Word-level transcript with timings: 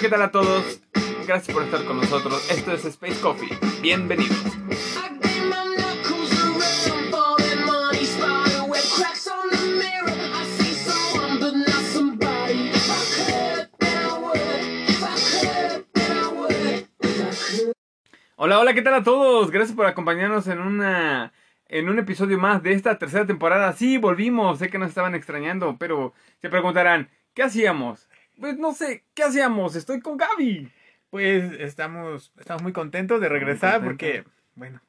¿qué 0.00 0.08
tal 0.08 0.22
a 0.22 0.30
todos? 0.30 0.80
Gracias 1.26 1.54
por 1.54 1.62
estar 1.62 1.84
con 1.84 1.98
nosotros. 1.98 2.50
Esto 2.50 2.72
es 2.72 2.86
Space 2.86 3.20
Coffee. 3.20 3.50
Bienvenidos. 3.82 4.38
Hola, 18.36 18.58
hola, 18.58 18.72
¿qué 18.72 18.80
tal 18.80 18.94
a 18.94 19.02
todos? 19.02 19.50
Gracias 19.50 19.76
por 19.76 19.84
acompañarnos 19.84 20.46
en 20.46 20.60
una 20.60 21.34
en 21.66 21.90
un 21.90 21.98
episodio 21.98 22.38
más 22.38 22.62
de 22.62 22.72
esta 22.72 22.96
tercera 22.96 23.26
temporada. 23.26 23.74
Sí, 23.74 23.98
volvimos. 23.98 24.58
Sé 24.58 24.70
que 24.70 24.78
nos 24.78 24.88
estaban 24.88 25.14
extrañando, 25.14 25.76
pero 25.78 26.14
se 26.40 26.48
preguntarán, 26.48 27.10
¿qué 27.34 27.42
hacíamos? 27.42 28.09
Pues 28.40 28.58
no 28.58 28.72
sé, 28.72 29.04
¿qué 29.14 29.22
hacíamos? 29.24 29.76
Estoy 29.76 30.00
con 30.00 30.16
Gaby. 30.16 30.70
Pues 31.10 31.52
estamos, 31.58 32.32
estamos 32.38 32.62
muy 32.62 32.72
contentos 32.72 33.20
de 33.20 33.28
regresar 33.28 33.82
porque, 33.82 34.24
bueno, 34.54 34.80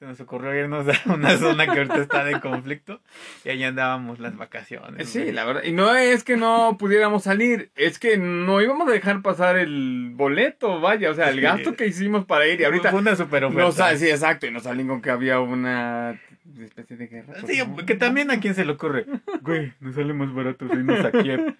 se 0.00 0.04
nos 0.04 0.20
ocurrió 0.20 0.52
irnos 0.54 0.86
a 0.88 1.12
una 1.14 1.38
zona 1.38 1.64
que 1.64 1.78
ahorita 1.78 1.96
está 1.96 2.24
de 2.24 2.40
conflicto 2.40 3.00
y 3.44 3.50
ahí 3.50 3.62
andábamos 3.62 4.18
las 4.18 4.36
vacaciones. 4.36 5.08
Sí, 5.08 5.30
la 5.32 5.44
verdad. 5.44 5.62
Y 5.64 5.72
no 5.72 5.94
es 5.94 6.24
que 6.24 6.36
no 6.36 6.76
pudiéramos 6.78 7.22
salir, 7.22 7.70
es 7.76 7.98
que 8.00 8.16
no 8.18 8.60
íbamos 8.60 8.88
a 8.88 8.92
dejar 8.92 9.22
pasar 9.22 9.56
el 9.56 10.10
boleto, 10.14 10.80
vaya. 10.80 11.10
O 11.10 11.14
sea, 11.14 11.28
el 11.30 11.36
Sí. 11.36 11.40
gasto 11.40 11.74
que 11.76 11.86
hicimos 11.86 12.24
para 12.26 12.46
ir 12.48 12.60
y 12.60 12.64
ahorita... 12.64 12.90
Fue 12.90 13.00
una 13.00 13.14
super 13.16 13.50
No, 13.50 13.70
sa- 13.72 13.96
sí, 13.96 14.10
exacto, 14.10 14.46
y 14.46 14.50
nos 14.50 14.64
salen 14.64 14.88
con 14.88 15.00
que 15.00 15.10
había 15.10 15.38
una 15.40 16.20
especie 16.58 16.96
de 16.96 17.06
guerra. 17.06 17.34
Sí, 17.46 17.62
que 17.86 17.94
también 17.94 18.30
a 18.32 18.40
quién 18.40 18.54
se 18.56 18.64
le 18.64 18.72
ocurre. 18.72 19.06
Güey, 19.40 19.72
nos 19.80 19.94
sale 19.94 20.12
más 20.12 20.34
barato 20.34 20.66
irnos 20.66 21.02
a 21.04 21.12
Kiev. 21.12 21.54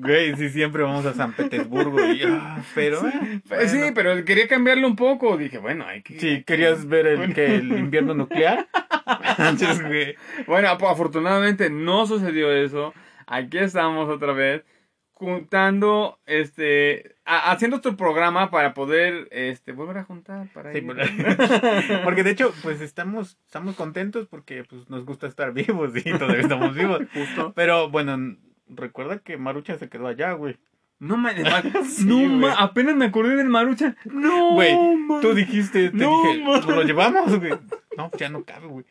Güey, 0.00 0.34
sí, 0.36 0.48
siempre 0.50 0.82
vamos 0.82 1.04
a 1.06 1.14
San 1.14 1.32
Petersburgo. 1.32 2.00
Y, 2.12 2.22
ah, 2.24 2.62
pero, 2.74 3.06
eh, 3.06 3.40
Pues 3.48 3.70
bueno. 3.72 3.86
Sí, 3.86 3.92
pero 3.94 4.24
quería 4.24 4.48
cambiarlo 4.48 4.86
un 4.86 4.96
poco. 4.96 5.36
Dije, 5.36 5.58
bueno, 5.58 5.84
hay 5.86 6.02
que. 6.02 6.18
Sí, 6.18 6.42
¿querías 6.44 6.86
ver 6.86 7.06
el, 7.06 7.16
Bueno. 7.18 7.34
que 7.34 7.54
el 7.56 7.70
invierno 7.72 8.14
nuclear? 8.14 8.66
Bueno, 10.46 10.68
afortunadamente 10.68 11.70
no 11.70 12.06
sucedió 12.06 12.52
eso. 12.52 12.94
Aquí 13.26 13.58
estamos 13.58 14.08
otra 14.08 14.32
vez 14.32 14.62
juntando, 15.12 16.18
este, 16.24 17.14
a- 17.26 17.50
haciendo 17.52 17.76
otro 17.76 17.94
programa 17.94 18.50
para 18.50 18.72
poder, 18.72 19.28
este, 19.30 19.72
volver 19.72 19.98
a 19.98 20.04
juntar 20.04 20.48
para 20.54 20.72
Sí, 20.72 20.80
porque 22.04 22.22
de 22.24 22.30
hecho, 22.30 22.54
pues 22.62 22.80
estamos, 22.80 23.36
estamos 23.44 23.76
contentos 23.76 24.26
porque 24.28 24.64
pues 24.64 24.88
nos 24.88 25.04
gusta 25.04 25.26
estar 25.26 25.52
vivos 25.52 25.92
y 25.94 26.02
todavía 26.10 26.40
estamos 26.40 26.74
vivos. 26.74 27.00
Justo. 27.12 27.52
Pero 27.54 27.90
bueno, 27.90 28.34
recuerda 28.74 29.18
que 29.18 29.36
Marucha 29.36 29.76
se 29.78 29.88
quedó 29.88 30.06
allá, 30.06 30.32
güey. 30.32 30.58
No 30.98 31.16
me, 31.16 31.32
ma- 31.42 31.62
Sí, 31.88 32.04
no 32.04 32.18
ma- 32.28 32.52
apenas 32.54 32.94
me 32.94 33.06
acordé 33.06 33.36
del 33.36 33.48
Maruchan. 33.48 33.96
No, 34.04 34.52
Güey, 34.52 34.76
Tú 35.22 35.34
dijiste, 35.34 35.90
te 35.90 35.96
No, 35.96 36.22
dije. 36.24 36.42
¿nos 36.44 36.66
lo 36.66 36.82
llevamos, 36.82 37.38
güey? 37.38 37.52
No, 37.96 38.10
ya 38.18 38.28
no 38.28 38.44
cabe, 38.44 38.66
güey. 38.66 38.84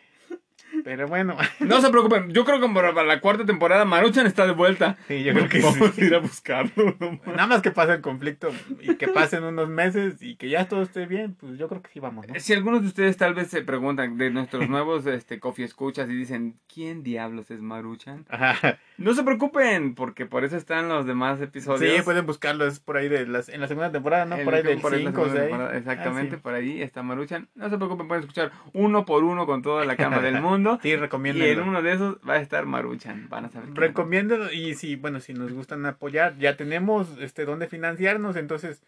Pero 0.83 1.07
bueno, 1.07 1.35
No 1.59 1.81
se 1.81 1.89
preocupen, 1.89 2.31
yo 2.31 2.45
creo 2.45 2.59
que 2.59 2.67
para 2.73 3.03
la 3.03 3.19
cuarta 3.19 3.45
temporada 3.45 3.85
Maruchan 3.85 4.25
está 4.27 4.45
de 4.45 4.53
vuelta. 4.53 4.97
sí, 5.07 5.23
yo 5.23 5.33
creo 5.33 5.49
que 5.49 5.59
Vamos 5.61 5.91
sí. 5.95 6.01
a 6.01 6.05
ir 6.05 6.15
a 6.15 6.19
buscarlo. 6.19 6.95
no 6.99 7.19
Nada 7.27 7.47
más 7.47 7.61
que 7.61 7.71
pase 7.71 7.93
el 7.93 8.01
conflicto 8.01 8.49
y 8.81 8.95
que 8.95 9.07
pasen 9.07 9.43
unos 9.43 9.69
meses 9.69 10.21
y 10.21 10.35
que 10.35 10.49
ya 10.49 10.67
todo 10.67 10.81
esté 10.83 11.05
bien, 11.05 11.35
pues 11.35 11.57
yo 11.57 11.67
creo 11.67 11.81
que 11.81 11.89
sí 11.91 11.99
vamos, 11.99 12.27
¿no? 12.27 12.33
Si 12.39 12.53
algunos 12.53 12.81
de 12.81 12.87
ustedes 12.87 13.17
tal 13.17 13.33
vez 13.33 13.47
se 13.49 13.61
preguntan 13.61 14.17
de 14.17 14.29
nuestros 14.31 14.69
nuevos 14.69 15.05
este, 15.05 15.39
coffee 15.39 15.65
escuchas 15.65 16.09
y 16.09 16.13
dicen, 16.15 16.55
¿quién 16.73 17.03
diablos 17.03 17.51
es 17.51 17.61
Maruchan? 17.61 18.25
Ajá. 18.29 18.77
No 18.97 19.13
se 19.13 19.23
preocupen, 19.23 19.95
porque 19.95 20.25
por 20.25 20.43
eso 20.43 20.57
están 20.57 20.89
los 20.89 21.05
demás 21.05 21.39
episodios. 21.41 21.95
Sí, 21.95 22.01
pueden 22.03 22.25
buscarlo, 22.25 22.65
es 22.67 22.79
por 22.79 22.97
ahí 22.97 23.07
de 23.09 23.25
las, 23.27 23.47
en 23.49 23.61
la 23.61 23.67
segunda 23.67 23.91
temporada, 23.91 24.25
¿no? 24.25 24.37
Por 24.43 24.53
ahí 24.53 24.61
el- 24.61 24.67
del 24.67 24.81
por 24.81 24.93
ahí 24.93 25.03
la 25.03 25.11
5 25.11 25.21
o 25.21 25.23
segunda 25.25 25.41
6. 25.41 25.49
temporada, 25.49 25.77
Exactamente, 25.77 26.35
Ah, 26.35 26.37
sí. 26.37 26.43
por 26.43 26.53
ahí 26.53 26.81
está 26.81 27.03
Maruchan. 27.03 27.47
No 27.55 27.69
se 27.69 27.77
preocupen, 27.77 28.07
pueden 28.07 28.23
escuchar 28.23 28.51
uno 28.73 29.05
por 29.05 29.23
uno 29.23 29.45
con 29.45 29.61
toda 29.61 29.85
la 29.85 29.95
cama 29.95 30.19
del 30.19 30.41
mundo. 30.41 30.68
Sí, 30.81 30.89
y 30.89 30.91
en 30.93 31.59
uno 31.61 31.81
de 31.81 31.93
esos 31.93 32.17
va 32.27 32.33
a 32.35 32.41
estar 32.41 32.65
Maruchan. 32.65 33.27
Van 33.29 33.45
a 33.45 33.49
saber. 33.49 33.69
Recomiéndenlo 33.73 34.51
y 34.51 34.75
si, 34.75 34.95
bueno, 34.95 35.19
si 35.19 35.33
nos 35.33 35.51
gustan 35.53 35.85
apoyar, 35.85 36.37
ya 36.37 36.55
tenemos 36.57 37.17
este 37.19 37.45
dónde 37.45 37.67
financiarnos, 37.67 38.35
entonces, 38.35 38.83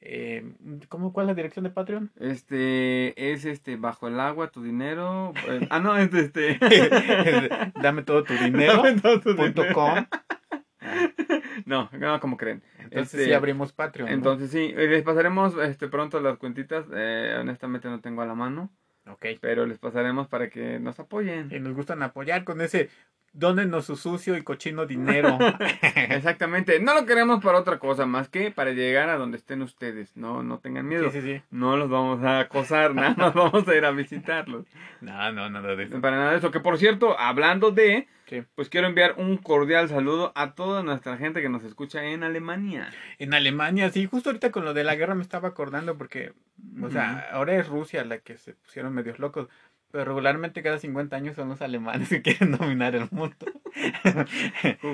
eh, 0.00 0.44
¿cómo, 0.88 1.12
¿cuál 1.12 1.24
es 1.26 1.28
la 1.28 1.34
dirección 1.34 1.64
de 1.64 1.70
Patreon? 1.70 2.12
Este 2.20 3.32
es 3.32 3.44
este 3.44 3.76
bajo 3.76 4.06
el 4.08 4.20
agua 4.20 4.48
tu 4.48 4.62
dinero. 4.62 5.32
eh, 5.48 5.66
ah, 5.70 5.80
no, 5.80 5.96
es 5.96 6.12
este. 6.14 6.58
Dame 7.82 8.02
todo 8.02 8.22
tu 8.24 8.34
dinero. 8.34 8.76
Dame 8.82 9.00
todo 9.00 9.20
tu 9.20 9.34
punto 9.34 9.62
dinero. 9.62 9.74
com. 9.74 10.06
No, 11.66 11.88
no, 11.92 12.20
como 12.20 12.36
creen. 12.36 12.62
Entonces 12.78 13.14
Este, 13.14 13.24
sí 13.26 13.32
abrimos 13.32 13.72
Patreon. 13.72 14.08
¿no? 14.10 14.14
Entonces 14.14 14.50
sí, 14.50 14.72
eh, 14.76 14.86
les 14.88 15.02
pasaremos 15.02 15.56
este 15.56 15.88
pronto 15.88 16.20
las 16.20 16.36
cuentitas. 16.36 16.84
eh, 16.94 17.36
honestamente 17.40 17.88
no 17.88 18.00
tengo 18.00 18.20
a 18.22 18.26
la 18.26 18.34
mano, 18.34 18.70
Ok. 19.06 19.26
pero 19.40 19.66
les 19.66 19.78
pasaremos 19.78 20.28
para 20.28 20.48
que 20.48 20.78
nos 20.78 20.98
apoyen. 20.98 21.50
Y 21.52 21.60
nos 21.60 21.74
gustan 21.74 22.02
apoyar 22.02 22.44
con 22.44 22.60
ese 22.60 22.88
dónenos 23.34 23.84
su 23.84 23.96
sucio 23.96 24.36
y 24.36 24.42
cochino 24.42 24.86
dinero. 24.86 25.38
Exactamente, 25.94 26.80
no 26.80 26.94
lo 26.94 27.04
queremos 27.04 27.42
para 27.44 27.58
otra 27.58 27.78
cosa 27.78 28.06
más 28.06 28.28
que 28.28 28.50
para 28.50 28.70
llegar 28.70 29.10
a 29.10 29.16
donde 29.16 29.36
estén 29.36 29.60
ustedes. 29.60 30.16
No, 30.16 30.42
no 30.42 30.58
tengan 30.58 30.88
miedo. 30.88 31.10
Sí, 31.10 31.20
sí, 31.20 31.34
sí. 31.34 31.42
No 31.50 31.76
los 31.76 31.90
vamos 31.90 32.22
a 32.22 32.40
acosar, 32.40 32.94
nada 32.94 33.14
más 33.16 33.34
vamos 33.34 33.68
a 33.68 33.74
ir 33.74 33.84
a 33.84 33.90
visitarlos. 33.90 34.64
No, 35.00 35.32
no, 35.32 35.50
nada 35.50 35.76
de 35.76 35.84
eso. 35.84 36.00
Para 36.00 36.16
nada 36.16 36.30
de 36.32 36.38
eso. 36.38 36.50
Que 36.50 36.60
por 36.60 36.78
cierto, 36.78 37.18
hablando 37.18 37.72
de, 37.72 38.06
Sí. 38.26 38.42
pues 38.54 38.68
quiero 38.68 38.86
enviar 38.86 39.14
un 39.18 39.36
cordial 39.36 39.88
saludo 39.88 40.32
a 40.34 40.54
toda 40.54 40.82
nuestra 40.82 41.16
gente 41.18 41.42
que 41.42 41.48
nos 41.48 41.62
escucha 41.64 42.02
en 42.04 42.22
Alemania. 42.22 42.90
En 43.18 43.34
Alemania, 43.34 43.90
sí, 43.90 44.06
justo 44.06 44.30
ahorita 44.30 44.50
con 44.50 44.64
lo 44.64 44.72
de 44.74 44.84
la 44.84 44.94
guerra 44.96 45.14
me 45.14 45.22
estaba 45.22 45.48
acordando 45.48 45.98
porque, 45.98 46.32
o 46.82 46.90
sea, 46.90 47.28
ahora 47.32 47.56
es 47.56 47.68
Rusia 47.68 48.04
la 48.04 48.18
que 48.18 48.36
se 48.38 48.54
pusieron 48.54 48.94
medios 48.94 49.18
locos, 49.18 49.48
pero 49.90 50.06
regularmente 50.06 50.60
cada 50.62 50.78
50 50.78 51.14
años 51.14 51.36
son 51.36 51.48
los 51.50 51.62
alemanes 51.62 52.08
que 52.08 52.20
quieren 52.22 52.52
dominar 52.52 52.96
el 52.96 53.06
mundo. 53.12 53.36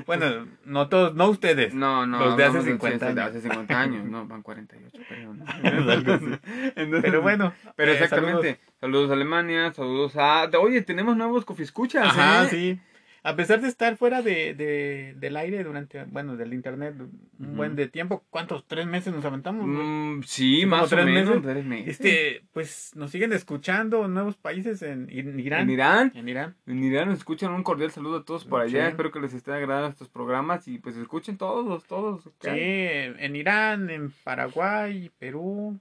bueno, 0.06 0.46
no 0.64 0.88
todos, 0.88 1.14
no 1.14 1.28
ustedes. 1.30 1.72
No, 1.72 2.06
no. 2.06 2.18
Los 2.18 2.36
de 2.36 2.44
hace 2.44 2.58
hablamos 2.58 2.64
50 2.82 3.08
sí, 3.08 3.14
de 3.14 3.20
años. 3.22 3.30
hace 3.36 3.40
50 3.48 3.80
años, 3.80 4.04
no, 4.04 4.26
van 4.26 4.42
48, 4.42 4.98
creo. 5.08 5.32
¿no? 5.34 5.44
Entonces, 6.76 7.02
Pero 7.02 7.22
bueno, 7.22 7.54
Pero 7.76 7.92
eh, 7.92 7.94
exactamente. 7.94 8.60
Saludos. 8.80 9.10
a 9.10 9.14
Alemania, 9.14 9.72
saludos 9.72 10.16
a. 10.16 10.50
Oye, 10.60 10.82
tenemos 10.82 11.16
nuevos 11.16 11.44
coffee 11.44 11.64
escuchas, 11.64 12.04
Ajá, 12.06 12.44
¿eh? 12.44 12.48
sí. 12.50 12.80
A 13.22 13.36
pesar 13.36 13.60
de 13.60 13.68
estar 13.68 13.96
fuera 13.98 14.22
de, 14.22 14.54
de, 14.54 15.14
del 15.18 15.36
aire 15.36 15.62
durante, 15.62 16.04
bueno, 16.04 16.36
del 16.38 16.54
internet 16.54 16.94
un 17.38 17.56
buen 17.56 17.76
de 17.76 17.86
tiempo, 17.86 18.24
¿cuántos? 18.30 18.66
¿Tres 18.66 18.86
meses 18.86 19.12
nos 19.12 19.24
aventamos? 19.24 19.66
Mm, 19.66 20.22
sí, 20.22 20.64
más 20.64 20.84
o 20.84 20.88
tres 20.88 21.04
menos. 21.04 21.28
meses. 21.28 21.42
tres 21.42 21.64
meses. 21.66 21.88
Este, 22.00 22.44
pues 22.52 22.92
nos 22.96 23.10
siguen 23.10 23.32
escuchando 23.34 24.08
nuevos 24.08 24.36
países 24.36 24.80
en, 24.82 25.08
en 25.10 25.38
Irán. 25.38 25.62
En 25.62 25.70
Irán. 25.70 26.12
En 26.14 26.28
Irán. 26.30 26.56
En 26.66 26.82
Irán 26.82 27.08
nos 27.10 27.18
escuchan 27.18 27.52
un 27.52 27.62
cordial 27.62 27.90
saludo 27.90 28.18
a 28.18 28.24
todos 28.24 28.44
por 28.46 28.62
allá. 28.62 28.84
Sí. 28.86 28.88
Espero 28.90 29.10
que 29.10 29.20
les 29.20 29.34
esté 29.34 29.52
agradando 29.52 29.88
estos 29.88 30.08
programas 30.08 30.66
y 30.66 30.78
pues 30.78 30.96
escuchen 30.96 31.36
todos, 31.36 31.84
todos. 31.84 32.22
Sí, 32.40 32.48
en 32.50 33.36
Irán, 33.36 33.90
en 33.90 34.10
Paraguay, 34.24 35.10
Perú. 35.18 35.78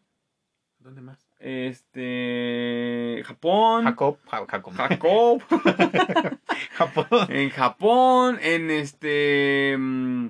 ¿Dónde 0.79 1.01
más? 1.01 1.25
Este. 1.39 3.21
Japón. 3.25 3.83
Jacob. 3.85 4.17
Ja- 4.29 4.45
Jacob. 4.47 4.73
Jacob. 4.73 5.41
Japón. 6.71 7.27
en 7.29 7.49
Japón. 7.49 8.39
En 8.41 8.71
este. 8.71 9.75
mm, 9.77 10.27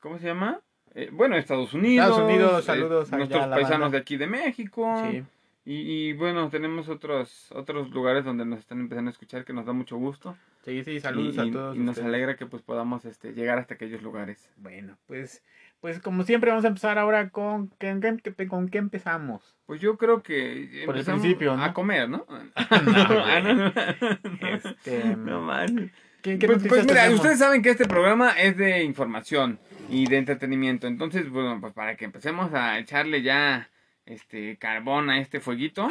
¿Cómo 0.00 0.18
se 0.18 0.26
llama? 0.26 0.60
Eh, 0.94 1.10
bueno, 1.12 1.36
Estados 1.36 1.74
Unidos. 1.74 2.08
Estados 2.08 2.30
Unidos, 2.30 2.60
eh, 2.60 2.66
saludos 2.66 3.10
nuestros 3.12 3.42
a 3.42 3.46
la 3.46 3.56
paisanos 3.56 3.80
banda. 3.80 3.98
de 3.98 4.02
aquí 4.02 4.16
de 4.16 4.26
México. 4.26 5.02
Sí. 5.10 5.22
Y, 5.64 6.08
y, 6.08 6.12
bueno, 6.12 6.48
tenemos 6.48 6.88
otros 6.88 7.50
otros 7.52 7.90
lugares 7.90 8.24
donde 8.24 8.46
nos 8.46 8.60
están 8.60 8.80
empezando 8.80 9.08
a 9.10 9.12
escuchar 9.12 9.44
que 9.44 9.52
nos 9.52 9.66
da 9.66 9.72
mucho 9.72 9.96
gusto. 9.96 10.36
Sí, 10.66 10.82
sí, 10.84 10.98
saludos 11.00 11.36
y, 11.36 11.38
a 11.38 11.52
todos. 11.52 11.76
y 11.76 11.78
nos 11.78 11.90
ustedes. 11.90 12.08
alegra 12.08 12.36
que 12.36 12.44
pues 12.46 12.60
podamos 12.62 13.04
este, 13.04 13.32
llegar 13.34 13.58
hasta 13.58 13.74
aquellos 13.74 14.02
lugares. 14.02 14.50
Bueno, 14.56 14.98
pues, 15.06 15.44
pues 15.80 16.00
como 16.00 16.24
siempre 16.24 16.50
vamos 16.50 16.64
a 16.64 16.68
empezar 16.68 16.98
ahora 16.98 17.30
con 17.30 17.68
¿con 17.68 17.76
qué, 17.78 18.46
con 18.48 18.68
qué 18.68 18.78
empezamos? 18.78 19.56
Pues 19.66 19.80
yo 19.80 19.96
creo 19.96 20.24
que 20.24 20.82
Por 20.84 20.96
el 20.98 21.04
principio, 21.04 21.56
¿no? 21.56 21.62
a 21.62 21.72
comer, 21.72 22.08
¿no? 22.10 22.26
no, 22.84 23.54
no. 23.54 23.72
Este, 24.52 25.04
No 25.16 25.40
man. 25.40 25.92
¿Qué, 26.22 26.38
qué 26.40 26.46
Pues, 26.48 26.66
pues 26.66 26.82
mira, 26.84 27.02
tenemos? 27.02 27.20
ustedes 27.20 27.38
saben 27.38 27.62
que 27.62 27.70
este 27.70 27.86
programa 27.86 28.32
es 28.32 28.56
de 28.56 28.82
información 28.82 29.60
y 29.88 30.08
de 30.08 30.16
entretenimiento. 30.18 30.88
Entonces, 30.88 31.30
bueno, 31.30 31.60
pues 31.60 31.72
para 31.74 31.96
que 31.96 32.04
empecemos 32.04 32.52
a 32.52 32.80
echarle 32.80 33.22
ya 33.22 33.70
este 34.06 34.56
carbón 34.56 35.10
a 35.10 35.18
este 35.18 35.40
fueguito, 35.40 35.88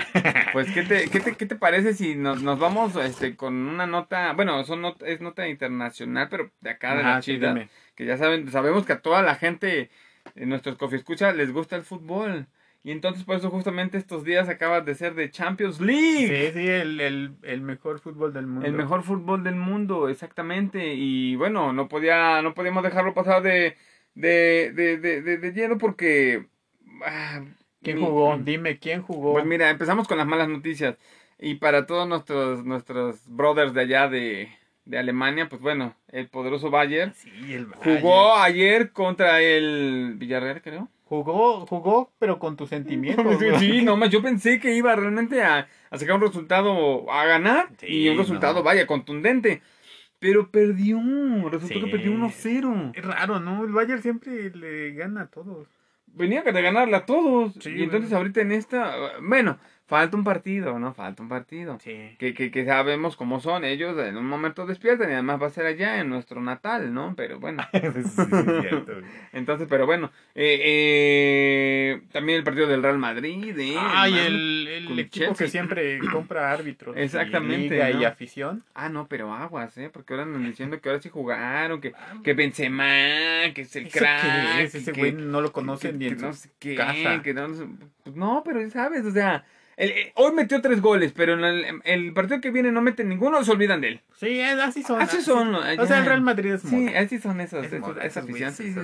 pues 0.53 0.71
¿qué 0.71 0.83
te, 0.83 1.09
qué 1.09 1.19
te, 1.19 1.35
qué 1.35 1.45
te 1.45 1.55
parece 1.55 1.93
si 1.93 2.15
nos, 2.15 2.41
nos 2.41 2.57
vamos 2.57 2.95
este 2.95 3.35
con 3.35 3.53
una 3.53 3.85
nota, 3.85 4.31
bueno, 4.33 4.63
son 4.63 4.81
not- 4.81 5.03
es 5.03 5.19
nota 5.21 5.47
internacional, 5.47 6.27
pero 6.29 6.49
de 6.61 6.69
acá 6.69 6.95
de 6.95 7.03
la 7.03 7.09
Ajá, 7.11 7.19
chida, 7.21 7.67
que 7.93 8.05
ya 8.05 8.17
saben, 8.17 8.49
sabemos 8.49 8.85
que 8.85 8.93
a 8.93 9.01
toda 9.01 9.21
la 9.21 9.35
gente 9.35 9.89
en 10.35 10.49
nuestros 10.49 10.77
coffee 10.77 10.97
escucha 10.97 11.33
les 11.33 11.51
gusta 11.51 11.75
el 11.75 11.83
fútbol. 11.83 12.47
Y 12.83 12.91
entonces 12.91 13.23
por 13.23 13.35
eso 13.35 13.49
justamente 13.49 13.97
estos 13.97 14.23
días 14.23 14.47
acaba 14.47 14.79
de 14.79 14.93
ser 14.93 15.15
de 15.15 15.31
Champions 15.31 15.81
League. 15.81 16.27
Sí, 16.27 16.59
sí, 16.59 16.67
el, 16.67 17.01
el, 17.01 17.35
el 17.41 17.61
mejor 17.61 17.99
fútbol 17.99 18.31
del 18.31 18.45
mundo. 18.45 18.67
El 18.67 18.73
mejor 18.73 19.01
fútbol 19.01 19.43
del 19.43 19.55
mundo, 19.55 20.07
exactamente. 20.07 20.93
Y 20.93 21.35
bueno, 21.35 21.73
no 21.73 21.87
podía, 21.87 22.43
no 22.43 22.53
podíamos 22.53 22.83
dejarlo 22.83 23.15
pasar 23.15 23.41
de, 23.41 23.75
de, 24.13 24.71
de, 24.73 24.97
de, 24.99 25.21
de, 25.23 25.37
de 25.39 25.51
lleno 25.51 25.79
porque... 25.79 26.45
ah, 27.03 27.41
¿Quién 27.85 27.99
jugó? 28.01 28.37
Dime, 28.37 28.79
¿quién 28.79 29.01
jugó? 29.01 29.33
Pues 29.33 29.45
mira, 29.45 29.69
empezamos 29.69 30.07
con 30.07 30.17
las 30.17 30.27
malas 30.27 30.49
noticias. 30.49 30.97
Y 31.39 31.55
para 31.55 31.85
todos 31.85 32.07
nuestros, 32.07 32.63
nuestros 32.65 33.21
brothers 33.27 33.73
de 33.73 33.81
allá 33.81 34.07
de, 34.07 34.49
de 34.85 34.97
Alemania, 34.97 35.49
pues 35.49 35.61
bueno, 35.61 35.95
el 36.09 36.27
poderoso 36.29 36.69
Bayern 36.71 37.13
sí, 37.13 37.53
el 37.53 37.65
Bayern. 37.67 37.99
jugó 38.01 38.35
ayer 38.35 38.91
contra 38.91 39.41
el 39.41 40.15
Villarreal, 40.17 40.61
creo. 40.61 40.89
Jugó, 41.05 41.67
jugó, 41.67 42.11
pero 42.17 42.39
con 42.39 42.55
tus 42.57 42.69
sentimientos. 42.69 43.37
Sí, 43.37 43.45
güey. 43.45 43.59
sí, 43.59 43.81
no 43.83 43.95
más, 43.97 44.09
yo 44.09 44.21
pensé 44.23 44.59
que 44.59 44.75
iba 44.75 44.95
realmente 44.95 45.43
a, 45.43 45.67
a 45.91 45.97
sacar 45.97 46.15
un 46.15 46.21
resultado, 46.21 47.11
a 47.11 47.25
ganar, 47.25 47.69
Sí, 47.77 47.87
y 47.87 48.09
un 48.09 48.17
resultado, 48.17 48.55
no. 48.55 48.63
vaya, 48.63 48.87
contundente. 48.87 49.61
Pero 50.19 50.49
perdió, 50.49 50.99
resultó 51.49 51.81
que 51.81 51.87
perdió 51.87 52.11
1-0. 52.13 52.91
Es 52.93 53.05
raro, 53.05 53.39
¿no? 53.39 53.63
El 53.65 53.71
Bayern 53.73 54.01
siempre 54.01 54.49
le 54.51 54.93
gana 54.93 55.23
a 55.23 55.27
todos. 55.27 55.67
Venía 56.15 56.41
de 56.41 56.61
ganarle 56.61 56.95
a 56.95 57.05
todos. 57.05 57.53
Sí, 57.59 57.71
y 57.75 57.83
entonces 57.83 58.09
bueno. 58.09 58.17
ahorita 58.17 58.41
en 58.41 58.51
esta, 58.53 58.95
bueno, 59.21 59.59
falta 59.87 60.17
un 60.17 60.23
partido, 60.23 60.79
¿no? 60.79 60.93
Falta 60.93 61.21
un 61.23 61.29
partido. 61.29 61.77
Sí. 61.79 62.15
Que, 62.17 62.33
que, 62.33 62.49
que 62.51 62.65
sabemos 62.65 63.15
cómo 63.15 63.39
son 63.39 63.63
ellos, 63.65 63.97
en 63.99 64.17
un 64.17 64.25
momento 64.25 64.65
despiertan 64.65 65.09
y 65.09 65.13
además 65.13 65.41
va 65.41 65.47
a 65.47 65.51
ser 65.51 65.65
allá 65.65 65.99
en 65.99 66.09
nuestro 66.09 66.41
natal, 66.41 66.93
¿no? 66.93 67.13
Pero 67.15 67.39
bueno. 67.39 67.63
sí, 67.73 68.23
cierto. 68.61 68.93
Entonces, 69.33 69.67
pero 69.69 69.85
bueno, 69.85 70.11
eh, 70.33 70.59
eh, 70.63 72.01
también 72.11 72.37
el 72.39 72.43
partido 72.43 72.67
del 72.67 72.81
Real 72.83 72.97
Madrid, 72.97 73.57
¿eh? 73.59 73.75
Ay, 73.77 74.13
hermano. 74.13 74.27
el, 74.27 74.67
el 74.67 74.85
con 74.87 74.99
equipo 74.99 75.25
Chelsea. 75.25 75.45
que 75.45 75.51
siempre 75.51 75.99
compra 76.11 76.51
árbitros. 76.51 76.95
y 76.97 77.01
Exactamente, 77.01 77.75
liga 77.75 77.89
¿no? 77.91 78.01
y 78.01 78.05
afición. 78.05 78.63
Ah, 78.73 78.89
no, 78.89 79.07
pero 79.07 79.33
aguas, 79.33 79.77
¿eh? 79.77 79.89
Porque 79.91 80.13
ahora 80.13 80.23
andan 80.23 80.45
diciendo 80.45 80.79
que 80.81 80.89
ahora 80.89 81.01
sí 81.01 81.09
jugaron, 81.09 81.81
que, 81.81 81.93
que 82.23 82.33
Benzema, 82.33 82.85
que 83.53 83.61
es 83.61 83.75
el 83.75 83.87
¿Eso 83.87 83.99
crack. 83.99 84.21
qué 84.57 84.63
es? 84.63 84.75
y 84.75 84.77
Ese 84.79 84.91
que- 84.93 84.99
güey 84.99 85.11
no 85.13 85.41
lo 85.41 85.49
que- 85.49 85.53
conocen 85.53 85.99
ni 85.99 86.07
que 86.07 86.13
en 86.13 86.21
no 86.21 86.33
sé 86.33 86.49
qué, 86.59 86.75
casa. 86.75 87.21
que 87.21 87.33
no, 87.33 87.47
pues 88.03 88.15
no, 88.15 88.41
pero 88.45 88.61
ya 88.61 88.69
sabes, 88.69 89.05
o 89.05 89.11
sea, 89.11 89.45
el- 89.77 89.91
el- 89.91 90.11
hoy 90.15 90.31
metió 90.33 90.61
tres 90.61 90.81
goles, 90.81 91.11
pero 91.15 91.33
en 91.33 91.43
el, 91.43 91.81
el 91.83 92.13
partido 92.13 92.41
que 92.41 92.51
viene 92.51 92.71
no 92.71 92.81
mete 92.81 93.03
ninguno, 93.03 93.43
se 93.43 93.51
olvidan 93.51 93.81
de 93.81 93.87
él. 93.89 94.01
Sí, 94.15 94.39
es- 94.39 94.59
así 94.59 94.83
son. 94.83 95.01
Así 95.01 95.21
son, 95.21 95.51
¿no? 95.51 95.59
O 95.59 95.85
sea, 95.85 95.99
el 95.99 96.05
Real 96.05 96.21
Madrid 96.21 96.53
es 96.53 96.61
Sí, 96.61 96.75
moda. 96.75 96.99
así 96.99 97.19
son 97.19 97.41
esos, 97.41 97.65
Es 97.65 97.73
esos- 97.73 97.87
moda, 97.87 98.03
esa 98.05 98.21
afición, 98.21 98.51
sí, 98.53 98.71
sí. 98.73 98.79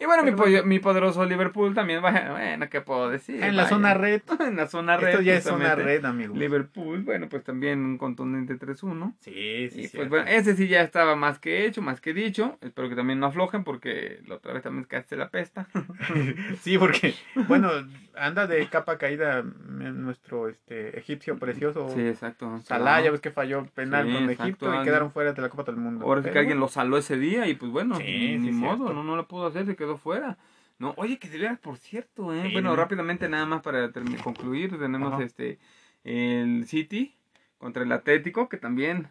Y 0.00 0.06
bueno, 0.06 0.22
mi, 0.22 0.30
pollo- 0.32 0.64
mi 0.64 0.78
poderoso 0.78 1.24
Liverpool 1.24 1.74
también, 1.74 2.00
bueno, 2.02 2.32
bueno, 2.32 2.68
¿qué 2.70 2.80
puedo 2.80 3.10
decir? 3.10 3.42
En 3.42 3.56
la 3.56 3.68
zona 3.68 3.94
red. 3.94 4.22
en 4.40 4.56
la 4.56 4.66
zona 4.68 4.96
red. 4.96 5.08
Esto 5.10 5.22
ya 5.22 5.34
es 5.34 5.44
zona 5.44 5.74
red, 5.74 6.04
amigo. 6.04 6.34
Liverpool, 6.34 7.02
bueno, 7.02 7.28
pues 7.28 7.44
también 7.44 7.80
un 7.80 7.98
contundente 7.98 8.54
3-1. 8.58 9.14
Sí, 9.20 9.68
sí, 9.70 9.82
Y 9.84 9.88
pues 9.88 10.08
bueno, 10.08 10.26
ese 10.28 10.56
sí 10.56 10.68
ya 10.68 10.80
estaba 10.82 11.16
más 11.16 11.38
que 11.38 11.66
hecho, 11.66 11.82
más 11.82 12.00
que 12.00 12.14
dicho. 12.14 12.58
Espero 12.62 12.88
que 12.88 12.96
también 12.96 13.20
no 13.20 13.26
aflojen 13.26 13.64
porque 13.64 14.20
la 14.26 14.36
otra 14.36 14.52
vez 14.54 14.62
también 14.62 14.84
caste 14.84 15.16
la 15.16 15.28
pesta. 15.28 15.68
Sí, 16.62 16.78
porque, 16.78 17.14
bueno, 17.48 17.70
anda 18.14 18.46
de 18.46 18.66
capa 18.68 18.98
caída 18.98 19.42
nuestro 19.42 20.48
este 20.48 20.98
egipcio 20.98 21.38
precioso. 21.38 21.88
Sí, 21.94 22.00
exacto. 22.06 22.60
Salah, 22.64 23.00
ya 23.02 23.10
ves 23.10 23.20
que 23.20 23.30
falló 23.30 23.66
penal 23.74 24.06
Sí, 24.06 24.12
con 24.12 24.22
exacto, 24.24 24.42
Egipto 24.44 24.64
y 24.66 24.68
alguien- 24.68 24.84
quedaron 24.84 25.10
fuera 25.12 25.32
de 25.32 25.42
la 25.42 25.48
Copa 25.48 25.64
del 25.64 25.76
Mundo. 25.76 26.04
Ahora 26.04 26.22
sí 26.22 26.30
que 26.30 26.38
alguien 26.38 26.60
lo 26.60 26.68
saló 26.68 26.96
ese 26.98 27.16
día 27.18 27.46
y 27.48 27.54
pues 27.54 27.70
bueno, 27.72 27.96
Sí, 27.96 28.36
ni 28.38 28.48
sí, 28.48 28.52
modo, 28.52 28.76
cierto. 28.76 28.94
no, 28.94 29.04
no 29.04 29.16
lo 29.16 29.26
pudo 29.28 29.46
hacer, 29.46 29.66
se 29.66 29.76
quedó 29.76 29.96
fuera. 29.96 30.38
No, 30.78 30.94
oye, 30.96 31.18
que 31.18 31.28
de 31.28 31.38
veras, 31.38 31.58
por 31.60 31.76
cierto, 31.78 32.34
¿eh? 32.34 32.48
Bueno, 32.52 32.70
¿no? 32.70 32.76
rápidamente 32.76 33.28
nada 33.28 33.46
más 33.46 33.62
para 33.62 33.90
concluir, 34.22 34.76
tenemos 34.78 35.12
Ajá. 35.12 35.22
este 35.22 35.58
el 36.04 36.66
City 36.66 37.16
contra 37.58 37.84
el 37.84 37.92
Atlético, 37.92 38.48
que 38.48 38.56
también, 38.56 39.08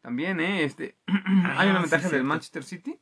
también, 0.00 0.38
¿eh? 0.40 0.62
Este, 0.62 0.94
hay 1.08 1.68
una 1.70 1.78
Ah, 1.78 1.80
ventaja 1.82 2.08
del. 2.08 2.22
Manchester 2.24 2.62
City 2.62 2.98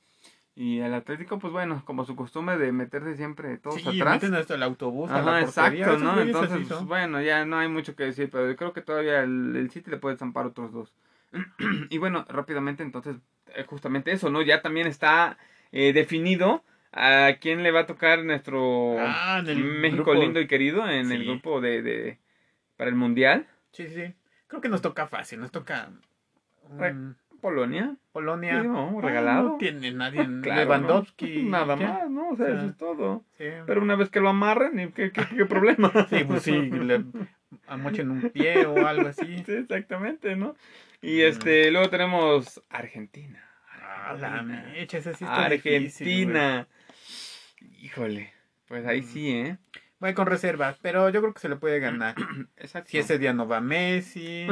y 0.59 0.81
el 0.81 0.95
Atlético, 0.95 1.39
pues 1.39 1.53
bueno, 1.53 1.83
como 1.85 2.05
su 2.07 2.17
costumbre 2.17 2.57
de 2.57 2.73
meterse 2.73 3.15
siempre 3.15 3.59
todos 3.59 3.77
Sí, 3.83 4.01
atrás. 4.01 4.15
meten 4.15 4.35
hasta 4.35 4.55
el 4.55 4.63
autobús 4.63 5.11
a 5.11 5.19
Ajá, 5.19 5.39
la 5.41 5.45
portería. 5.45 5.85
exacto, 5.85 5.99
¿no? 6.03 6.19
Entonces, 6.21 6.67
son. 6.67 6.89
bueno, 6.89 7.21
ya 7.21 7.45
no 7.45 7.59
hay 7.59 7.69
mucho 7.69 7.95
que 7.95 8.05
decir, 8.05 8.31
pero 8.31 8.49
yo 8.49 8.57
creo 8.57 8.73
que 8.73 8.81
todavía 8.81 9.21
el, 9.23 9.55
el 9.55 9.71
City 9.71 9.91
le 9.91 9.99
puede 9.99 10.17
zampar 10.17 10.47
otros 10.47 10.73
dos. 10.73 10.95
y 11.91 11.99
bueno, 11.99 12.25
rápidamente, 12.29 12.83
entonces, 12.83 13.17
eh, 13.55 13.65
justamente 13.69 14.13
eso, 14.13 14.31
¿no? 14.31 14.41
Ya 14.41 14.63
también 14.63 14.87
está 14.87 15.37
eh, 15.73 15.93
definido 15.93 16.65
a 16.93 17.33
quién 17.39 17.63
le 17.63 17.71
va 17.71 17.81
a 17.81 17.87
tocar 17.87 18.25
nuestro 18.25 18.97
Ah, 18.99 19.43
México 19.45 20.05
grupo. 20.13 20.23
lindo 20.23 20.41
y 20.41 20.47
querido 20.47 20.89
en 20.89 21.13
el 21.13 21.25
grupo 21.27 21.61
de, 21.61 21.83
de 21.83 22.19
para 22.79 22.89
el 22.89 22.97
Mundial. 22.97 23.47
Sí, 23.73 23.89
sí. 23.91 24.15
Creo 24.47 24.63
que 24.63 24.71
nos 24.71 24.81
toca 24.81 25.07
fácil, 25.07 25.39
nos 25.41 25.51
toca 25.51 25.91
Polonia. 27.41 27.97
Polonia. 28.13 28.63
Sí, 28.63 28.69
no, 28.69 28.99
Ah, 28.99 29.03
regalado. 29.03 29.49
No 29.51 29.57
tiene 29.59 29.91
nadie. 29.93 30.27
Claro, 30.43 30.61
Lewandowski. 30.63 31.43
¿no? 31.45 31.51
Nada 31.51 31.77
más, 31.77 32.11
¿no? 32.11 32.29
O 32.31 32.37
sea, 32.37 32.47
Ah. 32.47 32.57
eso 32.59 32.67
es 32.67 32.77
todo. 32.77 33.25
Sí. 33.39 33.45
Pero 33.67 33.83
una 33.83 33.97
vez 33.97 34.11
que 34.11 34.21
lo 34.21 34.29
amarren, 34.29 34.79
¿y 34.81 34.89
¿qué, 34.93 35.11
qué, 35.13 35.23
qué 35.37 35.45
problema? 35.47 35.91
Sí, 36.11 36.25
pues 36.25 36.43
sí, 36.43 36.53
le 36.71 37.05
amochen 37.69 38.11
un 38.11 38.31
pie 38.31 38.67
o 38.67 38.87
algo 38.87 39.09
así. 39.09 39.43
Sí, 39.45 39.53
exactamente, 39.53 40.37
¿no? 40.37 40.55
Y 41.03 41.19
Mm. 41.19 41.27
este, 41.29 41.71
luego 41.71 41.89
tenemos 41.91 42.63
Argentina. 42.71 43.43
Ah, 43.83 44.15
la 44.21 44.43
mecha, 44.43 44.99
ese 44.99 45.15
sí 45.15 45.25
está 45.25 45.45
Argentina. 45.47 45.79
difícil, 45.79 46.33
güey. 46.33 47.77
Híjole, 47.83 48.33
pues 48.69 48.87
ahí 48.87 49.01
Mm. 49.03 49.05
sí, 49.05 49.31
¿eh? 49.31 49.59
Voy 49.99 50.13
con 50.15 50.27
reservas, 50.27 50.79
pero 50.83 51.09
yo 51.11 51.21
creo 51.23 51.33
que 51.33 51.41
se 51.41 51.49
le 51.49 51.57
puede 51.57 51.79
ganar. 51.81 52.15
Exacto. 52.57 52.91
Si 52.91 52.99
ese 52.99 53.19
día 53.19 53.33
no 53.33 53.47
va 53.49 53.61
Messi, 53.61 54.47